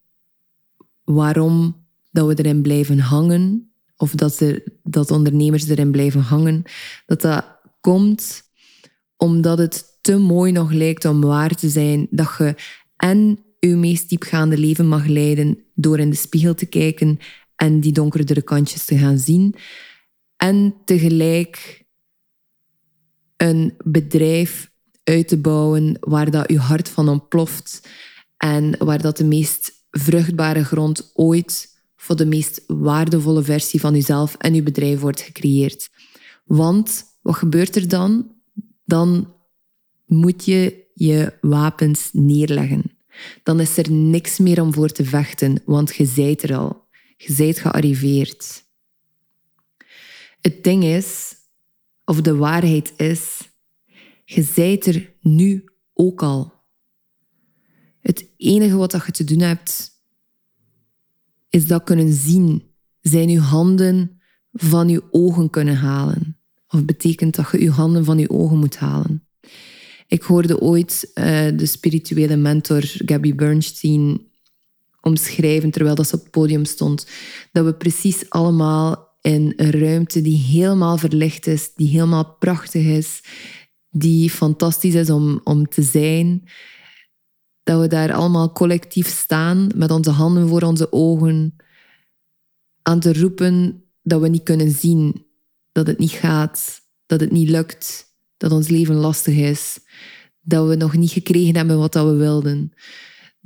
waarom 1.04 1.86
dat 2.10 2.26
we 2.26 2.34
erin 2.34 2.62
blijven 2.62 2.98
hangen, 2.98 3.72
of 3.96 4.10
dat, 4.10 4.40
er, 4.40 4.62
dat 4.82 5.10
ondernemers 5.10 5.68
erin 5.68 5.90
blijven 5.90 6.20
hangen, 6.20 6.62
dat 7.06 7.20
dat 7.20 7.44
komt 7.80 8.43
omdat 9.16 9.58
het 9.58 9.98
te 10.00 10.16
mooi 10.16 10.52
nog 10.52 10.72
lijkt 10.72 11.04
om 11.04 11.20
waar 11.20 11.54
te 11.54 11.68
zijn 11.68 12.06
dat 12.10 12.34
je 12.38 12.54
en 12.96 13.38
je 13.58 13.76
meest 13.76 14.08
diepgaande 14.08 14.58
leven 14.58 14.88
mag 14.88 15.06
leiden 15.06 15.58
door 15.74 15.98
in 15.98 16.10
de 16.10 16.16
spiegel 16.16 16.54
te 16.54 16.66
kijken 16.66 17.18
en 17.56 17.80
die 17.80 17.92
donkerdere 17.92 18.42
kantjes 18.42 18.84
te 18.84 18.98
gaan 18.98 19.18
zien. 19.18 19.54
En 20.36 20.74
tegelijk 20.84 21.84
een 23.36 23.74
bedrijf 23.84 24.70
uit 25.04 25.28
te 25.28 25.38
bouwen 25.38 25.96
waar 26.00 26.30
dat 26.30 26.50
je 26.50 26.58
hart 26.58 26.88
van 26.88 27.08
ontploft 27.08 27.88
en 28.36 28.84
waar 28.84 29.02
dat 29.02 29.16
de 29.16 29.24
meest 29.24 29.72
vruchtbare 29.90 30.64
grond 30.64 31.10
ooit 31.14 31.72
voor 31.96 32.16
de 32.16 32.26
meest 32.26 32.64
waardevolle 32.66 33.42
versie 33.42 33.80
van 33.80 33.94
jezelf 33.94 34.34
en 34.34 34.54
je 34.54 34.62
bedrijf 34.62 35.00
wordt 35.00 35.20
gecreëerd. 35.20 35.90
Want 36.44 37.04
wat 37.22 37.34
gebeurt 37.34 37.76
er 37.76 37.88
dan? 37.88 38.33
Dan 38.84 39.34
moet 40.06 40.44
je 40.44 40.84
je 40.94 41.38
wapens 41.40 42.10
neerleggen. 42.12 42.96
Dan 43.42 43.60
is 43.60 43.76
er 43.76 43.90
niks 43.90 44.38
meer 44.38 44.62
om 44.62 44.72
voor 44.72 44.88
te 44.88 45.04
vechten, 45.04 45.62
want 45.64 45.94
je 45.94 46.04
zijt 46.06 46.42
er 46.42 46.56
al. 46.56 46.86
Je 47.16 47.34
bent 47.36 47.58
gearriveerd. 47.58 48.64
Het 50.40 50.64
ding 50.64 50.84
is, 50.84 51.34
of 52.04 52.20
de 52.20 52.36
waarheid 52.36 52.92
is, 52.96 53.48
je 54.24 54.42
zijt 54.42 54.86
er 54.86 55.14
nu 55.20 55.64
ook 55.92 56.22
al. 56.22 56.52
Het 58.00 58.26
enige 58.36 58.76
wat 58.76 58.92
je 58.92 59.12
te 59.12 59.24
doen 59.24 59.40
hebt, 59.40 59.90
is 61.48 61.66
dat 61.66 61.84
kunnen 61.84 62.12
zien. 62.12 62.72
Zijn 63.00 63.28
je 63.28 63.40
handen 63.40 64.20
van 64.52 64.88
je 64.88 65.02
ogen 65.10 65.50
kunnen 65.50 65.76
halen. 65.76 66.33
Of 66.74 66.84
betekent 66.84 67.34
dat 67.34 67.50
je 67.50 67.60
je 67.60 67.70
handen 67.70 68.04
van 68.04 68.18
je 68.18 68.30
ogen 68.30 68.58
moet 68.58 68.76
halen. 68.76 69.26
Ik 70.06 70.22
hoorde 70.22 70.60
ooit 70.60 71.10
uh, 71.14 71.24
de 71.56 71.66
spirituele 71.66 72.36
mentor 72.36 72.82
Gabby 72.82 73.34
Bernstein 73.34 74.20
omschrijven 75.00 75.70
terwijl 75.70 75.94
dat 75.94 76.08
ze 76.08 76.14
op 76.14 76.20
het 76.20 76.30
podium 76.30 76.64
stond. 76.64 77.06
Dat 77.52 77.64
we 77.64 77.74
precies 77.74 78.30
allemaal 78.30 79.16
in 79.20 79.52
een 79.56 79.70
ruimte 79.70 80.22
die 80.22 80.38
helemaal 80.38 80.96
verlicht 80.96 81.46
is, 81.46 81.74
die 81.74 81.88
helemaal 81.88 82.36
prachtig 82.38 82.84
is, 82.84 83.22
die 83.90 84.30
fantastisch 84.30 84.94
is 84.94 85.10
om, 85.10 85.40
om 85.44 85.68
te 85.68 85.82
zijn. 85.82 86.48
Dat 87.62 87.80
we 87.80 87.86
daar 87.86 88.12
allemaal 88.12 88.52
collectief 88.52 89.08
staan 89.08 89.70
met 89.74 89.90
onze 89.90 90.10
handen 90.10 90.48
voor 90.48 90.62
onze 90.62 90.92
ogen, 90.92 91.56
aan 92.82 93.00
te 93.00 93.12
roepen 93.12 93.82
dat 94.02 94.20
we 94.20 94.28
niet 94.28 94.42
kunnen 94.42 94.70
zien, 94.70 95.26
dat 95.74 95.86
het 95.86 95.98
niet 95.98 96.10
gaat, 96.10 96.80
dat 97.06 97.20
het 97.20 97.30
niet 97.30 97.48
lukt, 97.48 98.06
dat 98.36 98.52
ons 98.52 98.68
leven 98.68 98.94
lastig 98.94 99.34
is, 99.34 99.78
dat 100.40 100.68
we 100.68 100.74
nog 100.74 100.96
niet 100.96 101.10
gekregen 101.10 101.56
hebben 101.56 101.78
wat 101.78 101.94
we 101.94 102.14
wilden 102.14 102.72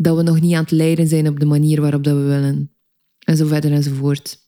dat 0.01 0.17
we 0.17 0.23
nog 0.23 0.41
niet 0.41 0.55
aan 0.55 0.63
het 0.63 0.71
leiden 0.71 1.09
zijn 1.09 1.29
op 1.29 1.41
de 1.41 1.47
manier 1.47 1.81
waarop 1.81 2.05
dat 2.05 2.17
we 2.17 2.23
willen. 2.23 2.73
En 3.19 3.37
zo 3.37 3.47
verder 3.47 3.73
enzovoort. 3.73 4.39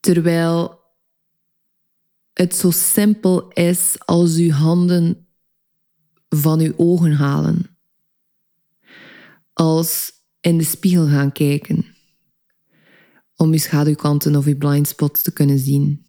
Terwijl 0.00 0.80
het 2.32 2.56
zo 2.56 2.70
simpel 2.70 3.48
is 3.48 3.96
als 3.98 4.36
uw 4.36 4.50
handen 4.50 5.26
van 6.28 6.60
uw 6.60 6.72
ogen 6.76 7.12
halen. 7.12 7.76
Als 9.52 10.12
in 10.40 10.58
de 10.58 10.64
spiegel 10.64 11.06
gaan 11.06 11.32
kijken. 11.32 11.84
Om 13.36 13.52
uw 13.52 13.58
schaduwkanten 13.58 14.36
of 14.36 14.46
uw 14.46 14.56
blind 14.56 14.88
spots 14.88 15.22
te 15.22 15.32
kunnen 15.32 15.58
zien. 15.58 16.05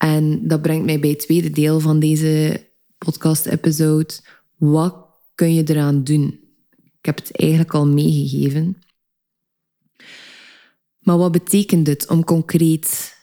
En 0.00 0.48
dat 0.48 0.62
brengt 0.62 0.84
mij 0.84 1.00
bij 1.00 1.10
het 1.10 1.18
tweede 1.18 1.50
deel 1.50 1.80
van 1.80 1.98
deze 1.98 2.66
podcast-episode. 2.98 4.14
Wat 4.56 4.96
kun 5.34 5.54
je 5.54 5.62
eraan 5.64 6.04
doen? 6.04 6.40
Ik 6.76 7.06
heb 7.06 7.16
het 7.16 7.36
eigenlijk 7.36 7.74
al 7.74 7.86
meegegeven. 7.86 8.76
Maar 10.98 11.18
wat 11.18 11.32
betekent 11.32 11.86
het 11.86 12.08
om 12.08 12.24
concreet 12.24 13.16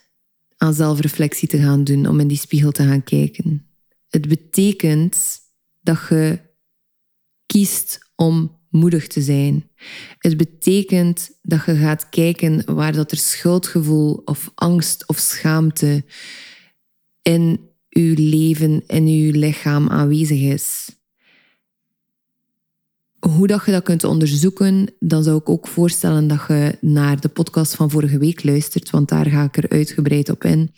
aan 0.56 0.74
zelfreflectie 0.74 1.48
te 1.48 1.58
gaan 1.58 1.84
doen, 1.84 2.06
om 2.06 2.20
in 2.20 2.28
die 2.28 2.36
spiegel 2.36 2.70
te 2.70 2.82
gaan 2.82 3.04
kijken? 3.04 3.66
Het 4.08 4.28
betekent 4.28 5.38
dat 5.80 5.98
je 6.08 6.40
kiest 7.46 7.98
om 8.14 8.60
moedig 8.70 9.06
te 9.06 9.22
zijn. 9.22 9.70
Het 10.18 10.36
betekent 10.36 11.30
dat 11.42 11.64
je 11.64 11.74
gaat 11.74 12.08
kijken 12.08 12.74
waar 12.74 12.92
dat 12.92 13.10
er 13.10 13.16
schuldgevoel 13.16 14.22
of 14.24 14.50
angst 14.54 15.08
of 15.08 15.18
schaamte 15.18 16.04
in 17.28 17.60
je 17.88 18.14
leven, 18.16 18.82
in 18.86 19.08
je 19.08 19.32
lichaam 19.32 19.88
aanwezig 19.88 20.40
is 20.40 20.98
hoe 23.18 23.46
dat 23.46 23.64
je 23.64 23.72
dat 23.72 23.82
kunt 23.82 24.04
onderzoeken, 24.04 24.86
dan 24.98 25.22
zou 25.22 25.38
ik 25.38 25.48
ook 25.48 25.68
voorstellen 25.68 26.28
dat 26.28 26.44
je 26.48 26.76
naar 26.80 27.20
de 27.20 27.28
podcast 27.28 27.74
van 27.74 27.90
vorige 27.90 28.18
week 28.18 28.44
luistert, 28.44 28.90
want 28.90 29.08
daar 29.08 29.26
ga 29.26 29.42
ik 29.42 29.56
er 29.56 29.68
uitgebreid 29.68 30.28
op 30.28 30.44
in. 30.44 30.74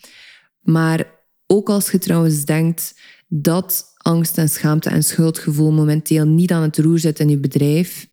Maar 0.61 1.05
ook 1.47 1.69
als 1.69 1.91
je 1.91 1.97
trouwens 1.97 2.45
denkt 2.45 2.99
dat 3.27 3.85
angst 3.97 4.37
en 4.37 4.49
schaamte 4.49 4.89
en 4.89 5.03
schuldgevoel 5.03 5.71
momenteel 5.71 6.25
niet 6.25 6.51
aan 6.51 6.61
het 6.61 6.77
roer 6.77 6.99
zit 6.99 7.19
in 7.19 7.29
je 7.29 7.37
bedrijf, 7.37 8.09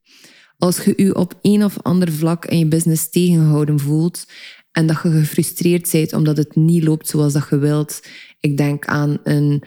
als 0.58 0.84
je 0.84 0.92
je 0.96 1.14
op 1.14 1.38
een 1.42 1.64
of 1.64 1.82
ander 1.82 2.12
vlak 2.12 2.44
in 2.44 2.58
je 2.58 2.66
business 2.66 3.10
tegengehouden 3.10 3.80
voelt 3.80 4.26
en 4.72 4.86
dat 4.86 5.02
je 5.02 5.10
gefrustreerd 5.10 5.90
bent 5.90 6.12
omdat 6.12 6.36
het 6.36 6.56
niet 6.56 6.84
loopt 6.84 7.08
zoals 7.08 7.32
dat 7.32 7.46
je 7.50 7.58
wilt, 7.58 8.00
ik 8.40 8.56
denk 8.56 8.86
aan 8.86 9.18
een 9.22 9.62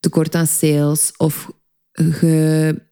tekort 0.00 0.34
aan 0.34 0.46
sales 0.46 1.12
of 1.16 1.50
je 1.92 2.82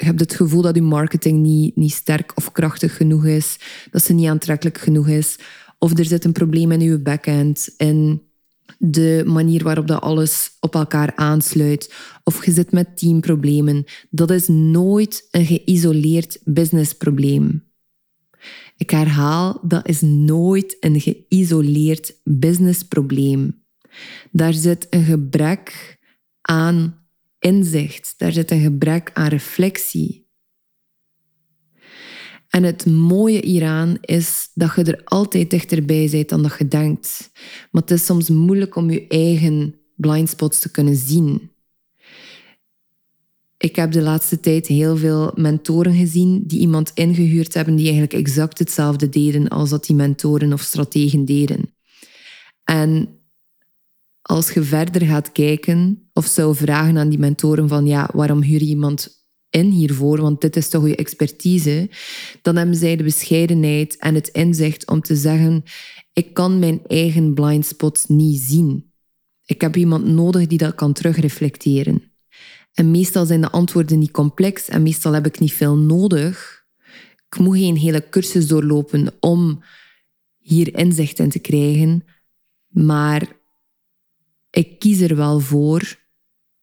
je 0.00 0.06
hebt 0.06 0.20
het 0.20 0.34
gevoel 0.34 0.62
dat 0.62 0.74
je 0.74 0.82
marketing 0.82 1.38
niet, 1.38 1.76
niet 1.76 1.92
sterk 1.92 2.32
of 2.34 2.52
krachtig 2.52 2.96
genoeg 2.96 3.26
is, 3.26 3.58
dat 3.90 4.02
ze 4.02 4.12
niet 4.12 4.28
aantrekkelijk 4.28 4.78
genoeg 4.78 5.08
is. 5.08 5.38
Of 5.78 5.98
er 5.98 6.04
zit 6.04 6.24
een 6.24 6.32
probleem 6.32 6.72
in 6.72 6.80
je 6.80 6.98
backend, 6.98 7.74
in 7.76 8.22
de 8.78 9.22
manier 9.26 9.62
waarop 9.62 9.86
dat 9.86 10.00
alles 10.00 10.50
op 10.60 10.74
elkaar 10.74 11.12
aansluit. 11.14 11.94
Of 12.24 12.44
je 12.44 12.52
zit 12.52 12.72
met 12.72 12.98
teamproblemen. 12.98 13.84
Dat 14.10 14.30
is 14.30 14.48
nooit 14.48 15.28
een 15.30 15.46
geïsoleerd 15.46 16.40
businessprobleem. 16.44 17.69
Ik 18.80 18.90
herhaal, 18.90 19.60
dat 19.62 19.88
is 19.88 20.00
nooit 20.00 20.76
een 20.80 21.00
geïsoleerd 21.00 22.20
businessprobleem. 22.24 23.64
Daar 24.30 24.52
zit 24.52 24.86
een 24.90 25.04
gebrek 25.04 25.98
aan 26.40 27.06
inzicht, 27.38 28.14
daar 28.16 28.32
zit 28.32 28.50
een 28.50 28.60
gebrek 28.60 29.10
aan 29.14 29.28
reflectie. 29.28 30.28
En 32.48 32.62
het 32.62 32.86
mooie 32.86 33.40
hieraan 33.46 33.96
is 34.00 34.50
dat 34.54 34.74
je 34.74 34.84
er 34.84 35.04
altijd 35.04 35.50
dichterbij 35.50 36.08
bent 36.10 36.28
dan 36.28 36.42
dat 36.42 36.58
je 36.58 36.68
denkt. 36.68 37.30
Maar 37.70 37.82
het 37.82 37.90
is 37.90 38.04
soms 38.04 38.28
moeilijk 38.28 38.76
om 38.76 38.90
je 38.90 39.06
eigen 39.06 39.74
blindspots 39.96 40.58
te 40.58 40.70
kunnen 40.70 40.96
zien. 40.96 41.50
Ik 43.60 43.76
heb 43.76 43.92
de 43.92 44.02
laatste 44.02 44.40
tijd 44.40 44.66
heel 44.66 44.96
veel 44.96 45.32
mentoren 45.34 45.94
gezien 45.94 46.42
die 46.46 46.60
iemand 46.60 46.90
ingehuurd 46.94 47.54
hebben 47.54 47.74
die 47.74 47.84
eigenlijk 47.84 48.14
exact 48.14 48.58
hetzelfde 48.58 49.08
deden 49.08 49.48
als 49.48 49.70
dat 49.70 49.84
die 49.86 49.96
mentoren 49.96 50.52
of 50.52 50.60
strategen 50.60 51.24
deden. 51.24 51.74
En 52.64 53.08
als 54.22 54.50
je 54.50 54.62
verder 54.62 55.06
gaat 55.06 55.32
kijken 55.32 56.10
of 56.12 56.26
zou 56.26 56.56
vragen 56.56 56.98
aan 56.98 57.08
die 57.08 57.18
mentoren 57.18 57.68
van 57.68 57.86
ja, 57.86 58.08
waarom 58.12 58.42
huur 58.42 58.60
je 58.60 58.66
iemand 58.66 59.24
in 59.50 59.70
hiervoor, 59.70 60.20
want 60.20 60.40
dit 60.40 60.56
is 60.56 60.68
toch 60.68 60.86
je 60.88 60.96
expertise, 60.96 61.90
dan 62.42 62.56
hebben 62.56 62.76
zij 62.76 62.96
de 62.96 63.04
bescheidenheid 63.04 63.96
en 63.96 64.14
het 64.14 64.28
inzicht 64.28 64.90
om 64.90 65.00
te 65.00 65.16
zeggen: 65.16 65.62
ik 66.12 66.34
kan 66.34 66.58
mijn 66.58 66.80
eigen 66.86 67.34
blind 67.34 67.66
spots 67.66 68.06
niet 68.06 68.40
zien. 68.40 68.92
Ik 69.44 69.60
heb 69.60 69.76
iemand 69.76 70.04
nodig 70.06 70.46
die 70.46 70.58
dat 70.58 70.74
kan 70.74 70.92
terugreflecteren. 70.92 72.09
En 72.74 72.90
meestal 72.90 73.26
zijn 73.26 73.40
de 73.40 73.50
antwoorden 73.50 73.98
niet 73.98 74.10
complex 74.10 74.68
en 74.68 74.82
meestal 74.82 75.12
heb 75.12 75.26
ik 75.26 75.38
niet 75.38 75.52
veel 75.52 75.76
nodig. 75.76 76.64
Ik 77.28 77.38
moet 77.38 77.56
geen 77.56 77.76
hele 77.76 78.08
cursus 78.08 78.46
doorlopen 78.46 79.12
om 79.20 79.64
hier 80.38 80.74
inzicht 80.74 81.18
in 81.18 81.30
te 81.30 81.38
krijgen, 81.38 82.04
maar 82.68 83.32
ik 84.50 84.78
kies 84.78 85.00
er 85.00 85.16
wel 85.16 85.40
voor 85.40 85.98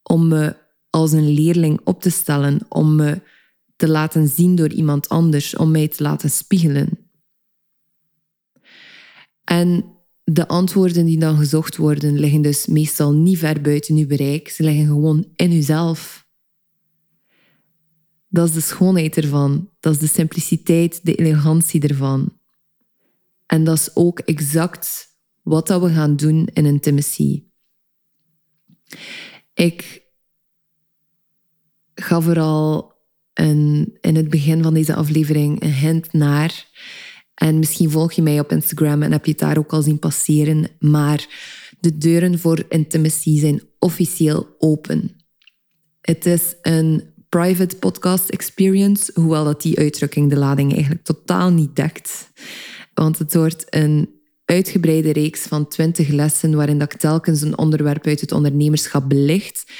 om 0.03 0.27
me 0.27 0.55
als 0.89 1.11
een 1.11 1.29
leerling 1.29 1.79
op 1.83 2.01
te 2.01 2.09
stellen, 2.09 2.59
om 2.69 2.95
me 2.95 3.21
te 3.75 3.87
laten 3.87 4.27
zien 4.27 4.55
door 4.55 4.71
iemand 4.71 5.09
anders, 5.09 5.55
om 5.55 5.71
mij 5.71 5.87
te 5.87 6.03
laten 6.03 6.29
spiegelen. 6.29 7.09
En 9.43 9.97
de 10.31 10.48
antwoorden 10.48 11.05
die 11.05 11.19
dan 11.19 11.38
gezocht 11.38 11.77
worden, 11.77 12.19
liggen 12.19 12.41
dus 12.41 12.65
meestal 12.65 13.13
niet 13.13 13.38
ver 13.38 13.62
buiten 13.62 13.96
uw 13.96 14.07
bereik. 14.07 14.50
Ze 14.50 14.63
liggen 14.63 14.86
gewoon 14.86 15.27
in 15.36 15.51
uzelf. 15.51 16.27
Dat 18.27 18.48
is 18.48 18.53
de 18.53 18.62
schoonheid 18.62 19.17
ervan. 19.17 19.69
Dat 19.79 19.93
is 19.93 20.00
de 20.00 20.07
simpliciteit, 20.07 21.00
de 21.05 21.15
elegantie 21.15 21.88
ervan. 21.88 22.39
En 23.46 23.63
dat 23.63 23.77
is 23.77 23.96
ook 23.96 24.19
exact 24.19 25.07
wat 25.41 25.67
dat 25.67 25.81
we 25.81 25.89
gaan 25.89 26.15
doen 26.15 26.48
in 26.53 26.65
intimacy. 26.65 27.43
Ik 29.53 30.01
ga 31.96 32.22
vooral 32.22 32.93
een, 33.34 33.98
in 34.01 34.15
het 34.15 34.29
begin 34.29 34.63
van 34.63 34.74
deze 34.74 34.96
aflevering 34.96 35.62
een 35.62 35.74
hint 35.74 36.13
naar. 36.13 36.65
En 37.38 37.60
misschien 37.60 37.91
volg 37.91 38.12
je 38.12 38.22
mij 38.22 38.39
op 38.39 38.51
Instagram 38.51 39.01
en 39.03 39.12
heb 39.12 39.25
je 39.25 39.32
het 39.32 39.39
daar 39.39 39.58
ook 39.58 39.74
al 39.74 39.82
zien 39.82 40.00
passeren. 40.00 40.67
Maar 40.79 41.27
de 41.79 41.98
deuren 41.98 42.39
voor 42.39 42.65
intimacy 42.70 43.39
zijn 43.39 43.62
officieel 43.79 44.56
open. 44.58 45.12
Het 46.01 46.25
is 46.25 46.56
een 46.62 47.03
private 47.29 47.75
podcast 47.75 48.29
experience, 48.29 49.12
hoewel 49.13 49.44
dat 49.44 49.62
die 49.62 49.79
uitdrukking 49.79 50.29
de 50.29 50.38
lading 50.38 50.72
eigenlijk 50.72 51.03
totaal 51.03 51.50
niet 51.50 51.75
dekt. 51.75 52.32
Want 52.94 53.17
het 53.17 53.34
wordt 53.34 53.65
een 53.70 54.10
uitgebreide 54.46 55.12
reeks 55.12 55.41
van 55.41 55.67
20 55.67 56.08
lessen 56.08 56.56
waarin 56.56 56.77
dat 56.77 56.94
ik 56.94 57.00
telkens 57.00 57.41
een 57.41 57.58
onderwerp 57.58 58.06
uit 58.06 58.22
het 58.22 58.32
ondernemerschap 58.32 59.10
belicht 59.10 59.72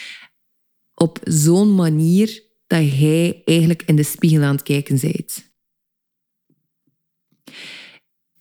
op 0.94 1.20
zo'n 1.24 1.76
manier 1.76 2.44
dat 2.68 2.98
jij 2.98 3.42
eigenlijk 3.46 3.84
in 3.86 3.96
de 3.96 4.04
spiegel 4.04 4.44
aan 4.44 4.56
het 4.56 4.64
kijken 4.64 5.00
bent. 5.00 5.48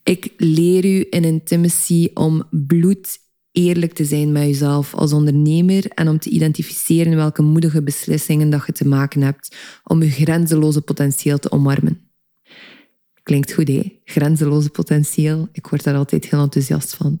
Ik 0.07 0.33
leer 0.37 0.85
u 0.85 1.07
in 1.09 1.23
intimacy 1.23 2.09
om 2.13 2.43
bloed 2.49 3.19
eerlijk 3.51 3.93
te 3.93 4.05
zijn 4.05 4.31
met 4.31 4.43
jezelf 4.43 4.93
als 4.93 5.13
ondernemer 5.13 5.87
en 5.87 6.07
om 6.07 6.19
te 6.19 6.29
identificeren 6.29 7.15
welke 7.15 7.41
moedige 7.41 7.83
beslissingen 7.83 8.49
dat 8.49 8.65
je 8.65 8.71
te 8.71 8.87
maken 8.87 9.21
hebt 9.21 9.55
om 9.83 10.03
je 10.03 10.09
grenzeloze 10.09 10.81
potentieel 10.81 11.37
te 11.37 11.51
omarmen. 11.51 12.09
Klinkt 13.23 13.53
goed, 13.53 13.67
hè? 13.67 13.99
Grenzeloze 14.03 14.69
potentieel. 14.69 15.47
Ik 15.51 15.67
word 15.67 15.83
daar 15.83 15.95
altijd 15.95 16.29
heel 16.29 16.41
enthousiast 16.41 16.95
van. 16.95 17.19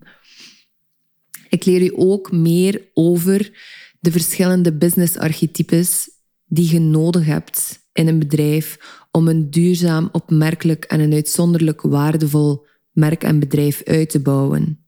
Ik 1.49 1.65
leer 1.65 1.81
u 1.81 1.91
ook 1.95 2.31
meer 2.31 2.81
over 2.93 3.51
de 3.99 4.11
verschillende 4.11 4.73
business-archetypes 4.73 6.09
die 6.45 6.71
je 6.71 6.79
nodig 6.79 7.25
hebt 7.25 7.79
in 7.93 8.07
een 8.07 8.19
bedrijf 8.19 8.77
om 9.11 9.27
een 9.27 9.49
duurzaam, 9.49 10.09
opmerkelijk 10.11 10.83
en 10.85 10.99
een 10.99 11.13
uitzonderlijk 11.13 11.81
waardevol 11.81 12.65
merk 12.97 13.23
en 13.23 13.39
bedrijf 13.39 13.83
uit 13.83 14.09
te 14.09 14.19
bouwen. 14.19 14.85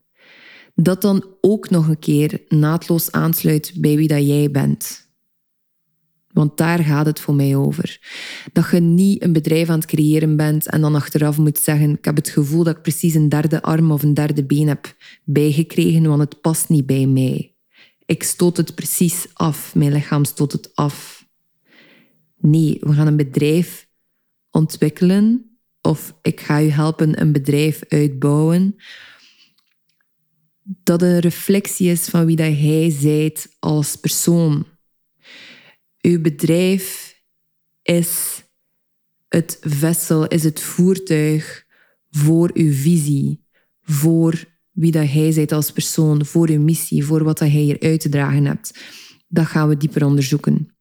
Dat 0.75 1.01
dan 1.01 1.25
ook 1.41 1.69
nog 1.69 1.87
een 1.87 1.99
keer 1.99 2.41
naadloos 2.47 3.11
aansluit 3.11 3.73
bij 3.75 3.95
wie 3.95 4.07
dat 4.07 4.27
jij 4.27 4.51
bent. 4.51 5.07
Want 6.31 6.57
daar 6.57 6.79
gaat 6.79 7.05
het 7.05 7.19
voor 7.19 7.35
mij 7.35 7.55
over. 7.55 7.99
Dat 8.53 8.69
je 8.71 8.79
niet 8.79 9.23
een 9.23 9.33
bedrijf 9.33 9.69
aan 9.69 9.79
het 9.79 9.87
creëren 9.87 10.35
bent 10.35 10.67
en 10.67 10.81
dan 10.81 10.95
achteraf 10.95 11.37
moet 11.37 11.57
zeggen: 11.57 11.89
Ik 11.89 12.05
heb 12.05 12.15
het 12.15 12.29
gevoel 12.29 12.63
dat 12.63 12.75
ik 12.75 12.81
precies 12.81 13.13
een 13.13 13.29
derde 13.29 13.61
arm 13.61 13.91
of 13.91 14.03
een 14.03 14.13
derde 14.13 14.45
been 14.45 14.67
heb 14.67 14.95
bijgekregen, 15.23 16.03
want 16.03 16.19
het 16.19 16.41
past 16.41 16.69
niet 16.69 16.85
bij 16.85 17.05
mij. 17.05 17.53
Ik 18.05 18.23
stoot 18.23 18.57
het 18.57 18.75
precies 18.75 19.27
af. 19.33 19.75
Mijn 19.75 19.91
lichaam 19.91 20.25
stoot 20.25 20.51
het 20.51 20.75
af. 20.75 21.27
Nee, 22.37 22.77
we 22.79 22.93
gaan 22.93 23.07
een 23.07 23.17
bedrijf 23.17 23.87
ontwikkelen 24.51 25.48
of 25.81 26.15
ik 26.21 26.39
ga 26.39 26.61
u 26.61 26.69
helpen 26.69 27.21
een 27.21 27.31
bedrijf 27.31 27.83
uitbouwen 27.87 28.75
dat 30.83 31.01
een 31.01 31.19
reflectie 31.19 31.89
is 31.89 32.05
van 32.05 32.25
wie 32.25 32.35
dat 32.35 32.59
jij 32.59 32.89
zijt 32.89 33.55
als 33.59 33.95
persoon. 33.95 34.65
Uw 36.01 36.21
bedrijf 36.21 37.15
is 37.81 38.43
het 39.27 39.57
vessel, 39.61 40.27
is 40.27 40.43
het 40.43 40.59
voertuig 40.59 41.65
voor 42.09 42.51
uw 42.53 42.73
visie, 42.73 43.43
voor 43.81 44.45
wie 44.71 44.91
dat 44.91 45.11
jij 45.11 45.33
bent 45.33 45.51
als 45.51 45.71
persoon, 45.71 46.25
voor 46.25 46.49
uw 46.49 46.61
missie, 46.61 47.05
voor 47.05 47.23
wat 47.23 47.37
dat 47.37 47.51
jij 47.51 47.61
hier 47.61 47.79
uit 47.79 47.99
te 47.99 48.09
dragen 48.09 48.45
hebt. 48.45 48.79
Dat 49.27 49.45
gaan 49.45 49.69
we 49.69 49.77
dieper 49.77 50.05
onderzoeken. 50.05 50.78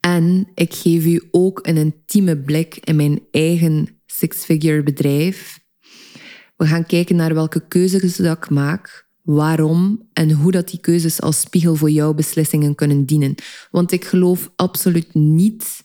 En 0.00 0.48
ik 0.54 0.74
geef 0.74 1.04
u 1.04 1.28
ook 1.30 1.66
een 1.66 1.76
intieme 1.76 2.38
blik 2.38 2.76
in 2.76 2.96
mijn 2.96 3.20
eigen 3.30 4.00
six-figure 4.06 4.82
bedrijf. 4.82 5.58
We 6.56 6.66
gaan 6.66 6.86
kijken 6.86 7.16
naar 7.16 7.34
welke 7.34 7.68
keuzes 7.68 8.16
dat 8.16 8.36
ik 8.36 8.50
maak, 8.50 9.08
waarom 9.22 10.08
en 10.12 10.32
hoe 10.32 10.52
dat 10.52 10.68
die 10.68 10.80
keuzes 10.80 11.20
als 11.20 11.40
spiegel 11.40 11.74
voor 11.74 11.90
jouw 11.90 12.14
beslissingen 12.14 12.74
kunnen 12.74 13.04
dienen. 13.04 13.34
Want 13.70 13.92
ik 13.92 14.04
geloof 14.04 14.52
absoluut 14.56 15.14
niet 15.14 15.82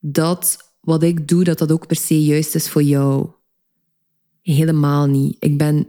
dat 0.00 0.72
wat 0.80 1.02
ik 1.02 1.28
doe, 1.28 1.44
dat 1.44 1.58
dat 1.58 1.72
ook 1.72 1.86
per 1.86 1.96
se 1.96 2.24
juist 2.24 2.54
is 2.54 2.68
voor 2.68 2.82
jou. 2.82 3.28
Helemaal 4.42 5.06
niet. 5.06 5.36
Ik 5.38 5.58
ben 5.58 5.88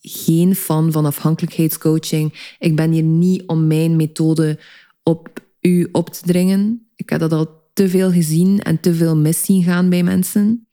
geen 0.00 0.54
fan 0.54 0.92
van 0.92 1.04
afhankelijkheidscoaching. 1.04 2.54
Ik 2.58 2.76
ben 2.76 2.90
hier 2.90 3.02
niet 3.02 3.42
om 3.46 3.66
mijn 3.66 3.96
methode 3.96 4.58
op 5.02 5.43
u 5.66 5.88
op 5.92 6.10
te 6.10 6.20
dringen. 6.22 6.88
Ik 6.96 7.10
heb 7.10 7.20
dat 7.20 7.32
al 7.32 7.62
te 7.72 7.88
veel 7.88 8.12
gezien 8.12 8.60
en 8.62 8.80
te 8.80 8.94
veel 8.94 9.16
mis 9.16 9.44
zien 9.44 9.62
gaan 9.62 9.88
bij 9.88 10.02
mensen. 10.02 10.68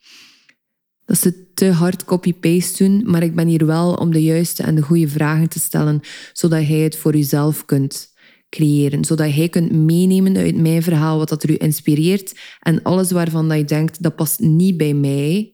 Dat 1.06 1.17
ze 1.17 1.51
te 1.54 1.71
hard 1.71 2.06
copy-paste 2.06 2.84
doen, 2.84 3.04
maar 3.06 3.23
ik 3.23 3.36
ben 3.36 3.47
hier 3.47 3.65
wel 3.65 3.93
om 3.93 4.12
de 4.12 4.23
juiste 4.23 4.63
en 4.63 4.75
de 4.75 4.82
goede 4.82 5.08
vragen 5.08 5.49
te 5.49 5.60
stellen, 5.60 5.99
zodat 6.34 6.67
jij 6.67 6.80
het 6.80 6.95
voor 6.95 7.15
jezelf 7.15 7.65
kunt 7.65 8.13
creëren. 8.49 9.06
Zodat 9.06 9.36
jij 9.36 9.49
kunt 9.49 9.71
meenemen 9.71 10.38
uit 10.38 10.56
mijn 10.56 10.84
verhaal 10.84 11.17
wat 11.17 11.30
dat 11.30 11.43
er 11.43 11.49
u 11.49 11.56
inspireert 11.58 12.39
en 12.60 12.84
alles 12.84 13.12
waarvan 13.12 13.47
dat 13.47 13.58
je 13.58 13.65
denkt, 13.65 14.04
dat 14.04 14.15
past 14.15 14.39
niet 14.39 14.77
bij 14.77 14.93
mij, 14.93 15.54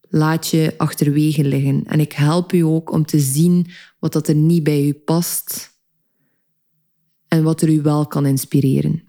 laat 0.00 0.48
je 0.48 0.74
achterwege 0.76 1.44
liggen. 1.44 1.84
En 1.86 2.00
ik 2.00 2.12
help 2.12 2.52
u 2.52 2.60
ook 2.60 2.92
om 2.92 3.04
te 3.04 3.20
zien 3.20 3.66
wat 3.98 4.12
dat 4.12 4.28
er 4.28 4.34
niet 4.34 4.62
bij 4.62 4.86
u 4.86 4.92
past 4.92 5.73
en 7.34 7.42
wat 7.42 7.62
er 7.62 7.68
u 7.68 7.82
wel 7.82 8.06
kan 8.06 8.26
inspireren. 8.26 9.02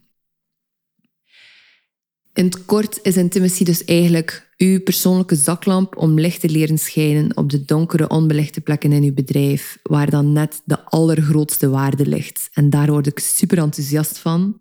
In 2.33 2.45
het 2.45 2.65
kort 2.65 2.99
is 3.01 3.17
intimacy 3.17 3.63
dus 3.63 3.83
eigenlijk 3.83 4.53
uw 4.57 4.81
persoonlijke 4.81 5.35
zaklamp 5.35 5.97
om 5.97 6.19
licht 6.19 6.39
te 6.39 6.49
leren 6.49 6.77
schijnen 6.77 7.38
op 7.38 7.49
de 7.49 7.65
donkere, 7.65 8.09
onbelichte 8.09 8.61
plekken 8.61 8.91
in 8.91 9.03
uw 9.03 9.13
bedrijf, 9.13 9.79
waar 9.83 10.09
dan 10.09 10.33
net 10.33 10.61
de 10.65 10.83
allergrootste 10.83 11.69
waarde 11.69 12.05
ligt. 12.05 12.49
En 12.53 12.69
daar 12.69 12.91
word 12.91 13.07
ik 13.07 13.19
super 13.19 13.57
enthousiast 13.57 14.17
van. 14.17 14.59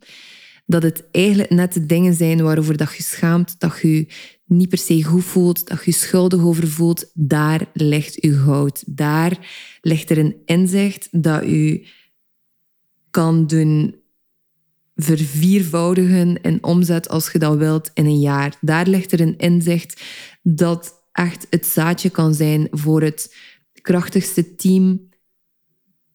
Dat 0.67 0.83
het 0.83 1.05
eigenlijk 1.11 1.51
net 1.51 1.73
de 1.73 1.87
dingen 1.87 2.15
zijn 2.15 2.43
waarover 2.43 2.77
dat 2.77 2.95
je 2.97 3.03
schaamt, 3.03 3.55
dat 3.59 3.79
je 3.83 4.07
niet 4.47 4.69
per 4.69 4.79
se 4.79 5.05
goed 5.05 5.25
voelt, 5.25 5.69
dat 5.69 5.85
je 5.85 5.93
schuldig 5.93 6.41
over 6.41 6.69
voelt, 6.69 7.11
daar 7.15 7.67
ligt 7.73 8.21
uw 8.21 8.37
goud. 8.45 8.83
Daar 8.87 9.39
ligt 9.81 10.11
er 10.11 10.19
een 10.19 10.37
inzicht 10.45 11.09
dat 11.11 11.45
u 11.45 11.87
kan 13.15 13.47
doen 13.47 13.95
verviervoudigen 14.97 16.43
in 16.43 16.65
omzet 16.65 17.09
als 17.09 17.33
je 17.33 17.39
dat 17.39 17.57
wilt 17.57 17.91
in 17.95 18.07
een 18.07 18.21
jaar. 18.21 18.57
Daar 18.61 18.87
ligt 18.87 19.13
er 19.13 19.21
een 19.21 19.39
inzicht 19.39 20.03
dat 20.43 21.03
echt 21.13 21.47
het 21.51 21.67
zaadje 21.67 22.11
kan 22.11 22.35
zijn 22.35 22.69
voor 22.71 23.03
het 23.03 23.37
krachtigste 23.83 24.55
team 24.55 25.09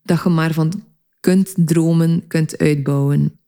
dat 0.03 0.23
je 0.23 0.29
maar 0.29 0.53
van 0.53 0.83
kunt 1.19 1.53
dromen, 1.55 2.27
kunt 2.27 2.57
uitbouwen. 2.57 3.39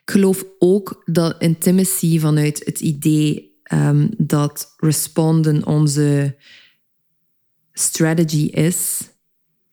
Ik 0.00 0.10
geloof 0.10 0.44
ook 0.58 1.02
dat 1.04 1.42
intimacy 1.42 2.18
vanuit 2.18 2.62
het 2.64 2.80
idee 2.80 3.58
um, 3.72 4.10
dat 4.16 4.74
responden 4.76 5.66
onze 5.66 6.36
strategy 7.72 8.44
is, 8.44 9.00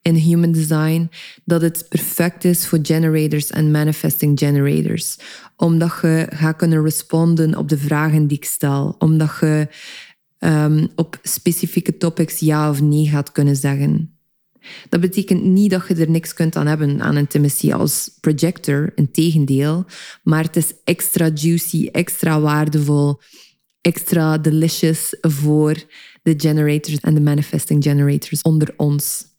in 0.02 0.14
human 0.14 0.52
design 0.52 1.10
dat 1.44 1.60
het 1.60 1.86
perfect 1.88 2.44
is 2.44 2.66
voor 2.66 2.78
generators 2.82 3.50
en 3.50 3.70
manifesting 3.70 4.38
generators. 4.38 5.16
Omdat 5.56 5.98
je 6.02 6.26
gaat 6.30 6.56
kunnen 6.56 6.82
responden 6.82 7.56
op 7.56 7.68
de 7.68 7.78
vragen 7.78 8.26
die 8.26 8.36
ik 8.36 8.44
stel. 8.44 8.94
Omdat 8.98 9.36
je 9.40 9.68
um, 10.38 10.88
op 10.94 11.18
specifieke 11.22 11.96
topics 11.96 12.38
ja 12.38 12.70
of 12.70 12.80
nee 12.80 13.08
gaat 13.08 13.32
kunnen 13.32 13.56
zeggen. 13.56 14.16
Dat 14.88 15.00
betekent 15.00 15.42
niet 15.44 15.70
dat 15.70 15.88
je 15.88 15.94
er 15.94 16.10
niks 16.10 16.34
kunt 16.34 16.56
aan 16.56 16.66
hebben 16.66 17.02
aan 17.02 17.16
intimacy 17.16 17.72
als 17.72 18.10
projector, 18.20 18.92
integendeel. 18.94 19.84
Maar 20.22 20.42
het 20.44 20.56
is 20.56 20.72
extra 20.84 21.30
juicy, 21.34 21.88
extra 21.92 22.40
waardevol, 22.40 23.20
extra 23.80 24.38
delicious 24.38 25.16
voor 25.20 25.84
de 26.22 26.34
generators 26.36 27.00
en 27.00 27.14
de 27.14 27.20
manifesting 27.20 27.82
generators 27.82 28.42
onder 28.42 28.74
ons. 28.76 29.30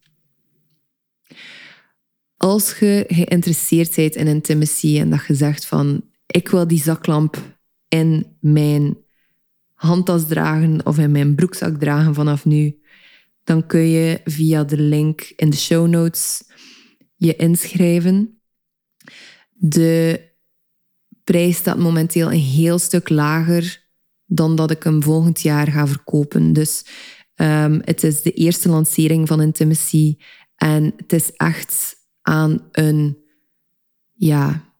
Als 2.43 2.79
je 2.79 3.03
geïnteresseerd 3.07 3.95
bent 3.95 4.15
in 4.15 4.27
intimacy 4.27 4.99
en 4.99 5.09
dat 5.09 5.25
je 5.27 5.35
zegt 5.35 5.65
van 5.65 6.09
ik 6.25 6.49
wil 6.49 6.67
die 6.67 6.81
zaklamp 6.81 7.57
in 7.87 8.37
mijn 8.39 8.97
handtas 9.73 10.27
dragen 10.27 10.85
of 10.85 10.97
in 10.97 11.11
mijn 11.11 11.35
broekzak 11.35 11.79
dragen 11.79 12.13
vanaf 12.13 12.45
nu, 12.45 12.81
dan 13.43 13.67
kun 13.67 13.87
je 13.87 14.21
via 14.23 14.63
de 14.63 14.77
link 14.77 15.33
in 15.35 15.49
de 15.49 15.57
show 15.57 15.87
notes 15.87 16.43
je 17.15 17.35
inschrijven. 17.35 18.41
De 19.49 20.21
prijs 21.23 21.57
staat 21.57 21.77
momenteel 21.77 22.31
een 22.31 22.39
heel 22.39 22.79
stuk 22.79 23.09
lager 23.09 23.87
dan 24.25 24.55
dat 24.55 24.71
ik 24.71 24.83
hem 24.83 25.03
volgend 25.03 25.41
jaar 25.41 25.67
ga 25.67 25.87
verkopen. 25.87 26.53
Dus 26.53 26.85
um, 27.35 27.81
het 27.83 28.03
is 28.03 28.21
de 28.21 28.31
eerste 28.31 28.69
lancering 28.69 29.27
van 29.27 29.41
Intimacy 29.41 30.17
en 30.55 30.93
het 30.97 31.13
is 31.13 31.31
echt 31.31 32.01
aan 32.23 32.67
een, 32.71 33.17
ja, 34.13 34.73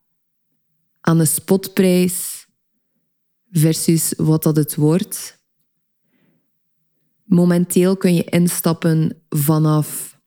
aan 1.01 1.19
een 1.19 1.27
spotprijs 1.27 2.47
versus 3.51 4.13
wat 4.17 4.43
dat 4.43 4.55
het 4.55 4.75
wordt. 4.75 5.41
Momenteel 7.23 7.97
kun 7.97 8.15
je 8.15 8.23
instappen 8.23 9.23
vanaf, 9.29 10.19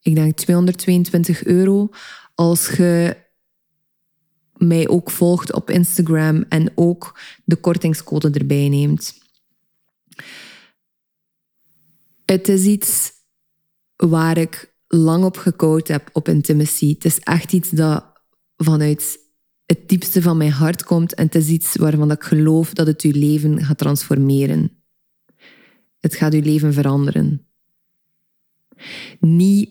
ik 0.00 0.14
denk 0.14 0.36
222 0.36 1.44
euro. 1.44 1.88
Als 2.34 2.68
je 2.68 3.16
mij 4.56 4.88
ook 4.88 5.10
volgt 5.10 5.52
op 5.52 5.70
Instagram 5.70 6.44
en 6.48 6.72
ook 6.74 7.20
de 7.44 7.56
kortingscode 7.56 8.30
erbij 8.30 8.68
neemt. 8.68 9.18
Het 12.24 12.48
is 12.48 12.64
iets 12.64 13.12
waar 13.96 14.38
ik 14.38 14.69
lang 14.92 15.24
op 15.24 15.44
heb 15.86 16.10
op 16.12 16.28
intimacy. 16.28 16.94
Het 16.94 17.04
is 17.04 17.18
echt 17.18 17.52
iets 17.52 17.70
dat 17.70 18.04
vanuit 18.56 19.18
het 19.66 19.88
diepste 19.88 20.22
van 20.22 20.36
mijn 20.36 20.50
hart 20.50 20.84
komt 20.84 21.14
en 21.14 21.24
het 21.24 21.34
is 21.34 21.48
iets 21.48 21.76
waarvan 21.76 22.10
ik 22.10 22.22
geloof 22.22 22.72
dat 22.74 22.86
het 22.86 23.02
je 23.02 23.14
leven 23.14 23.64
gaat 23.64 23.78
transformeren. 23.78 24.70
Het 26.00 26.14
gaat 26.14 26.34
uw 26.34 26.40
leven 26.40 26.72
veranderen. 26.72 27.46
Niet 29.20 29.70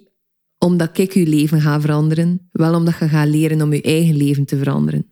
omdat 0.58 0.97
ik 0.97 1.13
uw 1.13 1.25
leven 1.25 1.62
ga 1.62 1.82
veranderen, 1.82 2.49
wel 2.51 2.75
omdat 2.75 2.97
je 2.99 3.08
gaat 3.08 3.27
leren 3.27 3.62
om 3.62 3.73
je 3.73 3.82
eigen 3.82 4.15
leven 4.15 4.45
te 4.45 4.58
veranderen. 4.58 5.12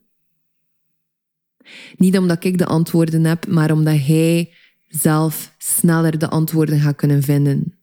Niet 1.95 2.17
omdat 2.17 2.43
ik 2.43 2.57
de 2.57 2.65
antwoorden 2.65 3.23
heb, 3.23 3.47
maar 3.47 3.71
omdat 3.71 3.99
hij 4.05 4.53
zelf 4.87 5.55
sneller 5.57 6.19
de 6.19 6.29
antwoorden 6.29 6.79
gaat 6.79 6.95
kunnen 6.95 7.23
vinden. 7.23 7.76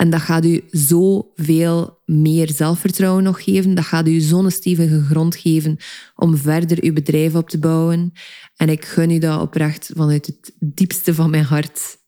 En 0.00 0.10
dat 0.10 0.20
gaat 0.20 0.44
u 0.44 0.62
zoveel 0.70 2.00
meer 2.04 2.50
zelfvertrouwen 2.50 3.22
nog 3.22 3.44
geven. 3.44 3.74
Dat 3.74 3.84
gaat 3.84 4.08
u 4.08 4.20
zo'n 4.20 4.50
stevige 4.50 5.00
grond 5.00 5.36
geven 5.36 5.76
om 6.14 6.36
verder 6.36 6.82
uw 6.82 6.92
bedrijf 6.92 7.34
op 7.34 7.48
te 7.48 7.58
bouwen. 7.58 8.12
En 8.56 8.68
ik 8.68 8.84
gun 8.84 9.10
u 9.10 9.18
dat 9.18 9.40
oprecht 9.40 9.90
vanuit 9.96 10.26
het 10.26 10.52
diepste 10.58 11.14
van 11.14 11.30
mijn 11.30 11.44
hart. 11.44 11.98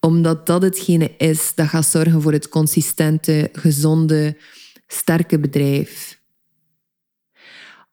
Omdat 0.00 0.46
dat 0.46 0.62
hetgene 0.62 1.16
is 1.16 1.52
dat 1.54 1.68
gaat 1.68 1.86
zorgen 1.86 2.22
voor 2.22 2.32
het 2.32 2.48
consistente, 2.48 3.48
gezonde, 3.52 4.36
sterke 4.86 5.38
bedrijf. 5.38 6.20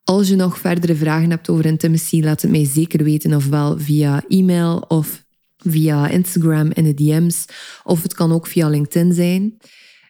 Als 0.03 0.27
je 0.27 0.35
nog 0.35 0.57
verdere 0.57 0.95
vragen 0.95 1.29
hebt 1.29 1.49
over 1.49 1.65
intimacy, 1.65 2.21
laat 2.21 2.41
het 2.41 2.51
mij 2.51 2.65
zeker 2.65 3.03
weten, 3.03 3.33
ofwel 3.33 3.79
via 3.79 4.23
e-mail 4.27 4.77
of 4.77 5.23
via 5.63 6.09
Instagram 6.09 6.71
in 6.71 6.83
de 6.83 6.93
DM's, 6.93 7.45
of 7.83 8.03
het 8.03 8.13
kan 8.13 8.31
ook 8.31 8.47
via 8.47 8.69
LinkedIn 8.69 9.13
zijn. 9.13 9.57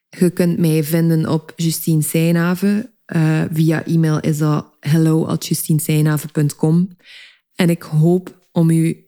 Je 0.10 0.30
kunt 0.30 0.58
mij 0.58 0.84
vinden 0.84 1.30
op 1.30 1.54
Justine 1.56 2.02
Seynave. 2.02 2.92
Uh, 3.16 3.42
via 3.52 3.86
e-mail 3.86 4.20
is 4.20 4.38
dat 4.38 4.66
hello@justineseynave.com. 4.80 6.90
En 7.56 7.70
ik 7.70 7.82
hoop 7.82 8.40
om 8.52 8.70
u 8.70 9.06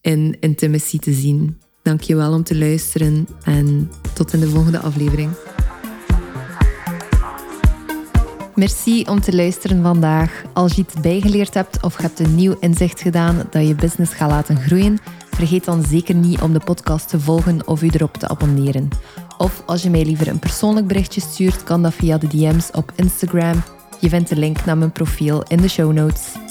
in 0.00 0.36
Intimacy 0.40 0.98
te 0.98 1.12
zien. 1.12 1.58
Dank 1.82 2.00
je 2.00 2.16
wel 2.16 2.32
om 2.32 2.42
te 2.42 2.58
luisteren 2.58 3.28
en 3.42 3.90
tot 4.14 4.32
in 4.32 4.40
de 4.40 4.48
volgende 4.48 4.78
aflevering. 4.78 5.30
Merci 8.54 9.04
om 9.04 9.20
te 9.20 9.34
luisteren 9.34 9.82
vandaag. 9.82 10.42
Als 10.52 10.74
je 10.74 10.82
iets 10.82 11.00
bijgeleerd 11.00 11.54
hebt 11.54 11.82
of 11.82 11.96
hebt 11.96 12.18
een 12.18 12.34
nieuw 12.34 12.56
inzicht 12.60 13.00
gedaan 13.00 13.46
dat 13.50 13.66
je 13.66 13.74
business 13.74 14.12
gaat 14.12 14.30
laten 14.30 14.56
groeien, 14.56 14.98
vergeet 15.38 15.64
dan 15.64 15.84
zeker 15.84 16.14
niet 16.14 16.40
om 16.40 16.52
de 16.52 16.60
podcast 16.64 17.08
te 17.08 17.20
volgen 17.20 17.66
of 17.66 17.82
u 17.82 17.88
erop 17.92 18.16
te 18.16 18.28
abonneren. 18.28 18.88
Of 19.36 19.62
als 19.66 19.82
je 19.82 19.90
mij 19.90 20.04
liever 20.04 20.28
een 20.28 20.38
persoonlijk 20.38 20.86
berichtje 20.86 21.20
stuurt, 21.20 21.64
kan 21.64 21.82
dat 21.82 21.94
via 21.94 22.18
de 22.18 22.26
DM's 22.26 22.68
op 22.72 22.92
Instagram. 22.94 23.62
Je 24.00 24.08
vindt 24.08 24.28
de 24.28 24.36
link 24.36 24.64
naar 24.64 24.78
mijn 24.78 24.92
profiel 24.92 25.42
in 25.42 25.56
de 25.56 25.68
show 25.68 25.92
notes. 25.92 26.47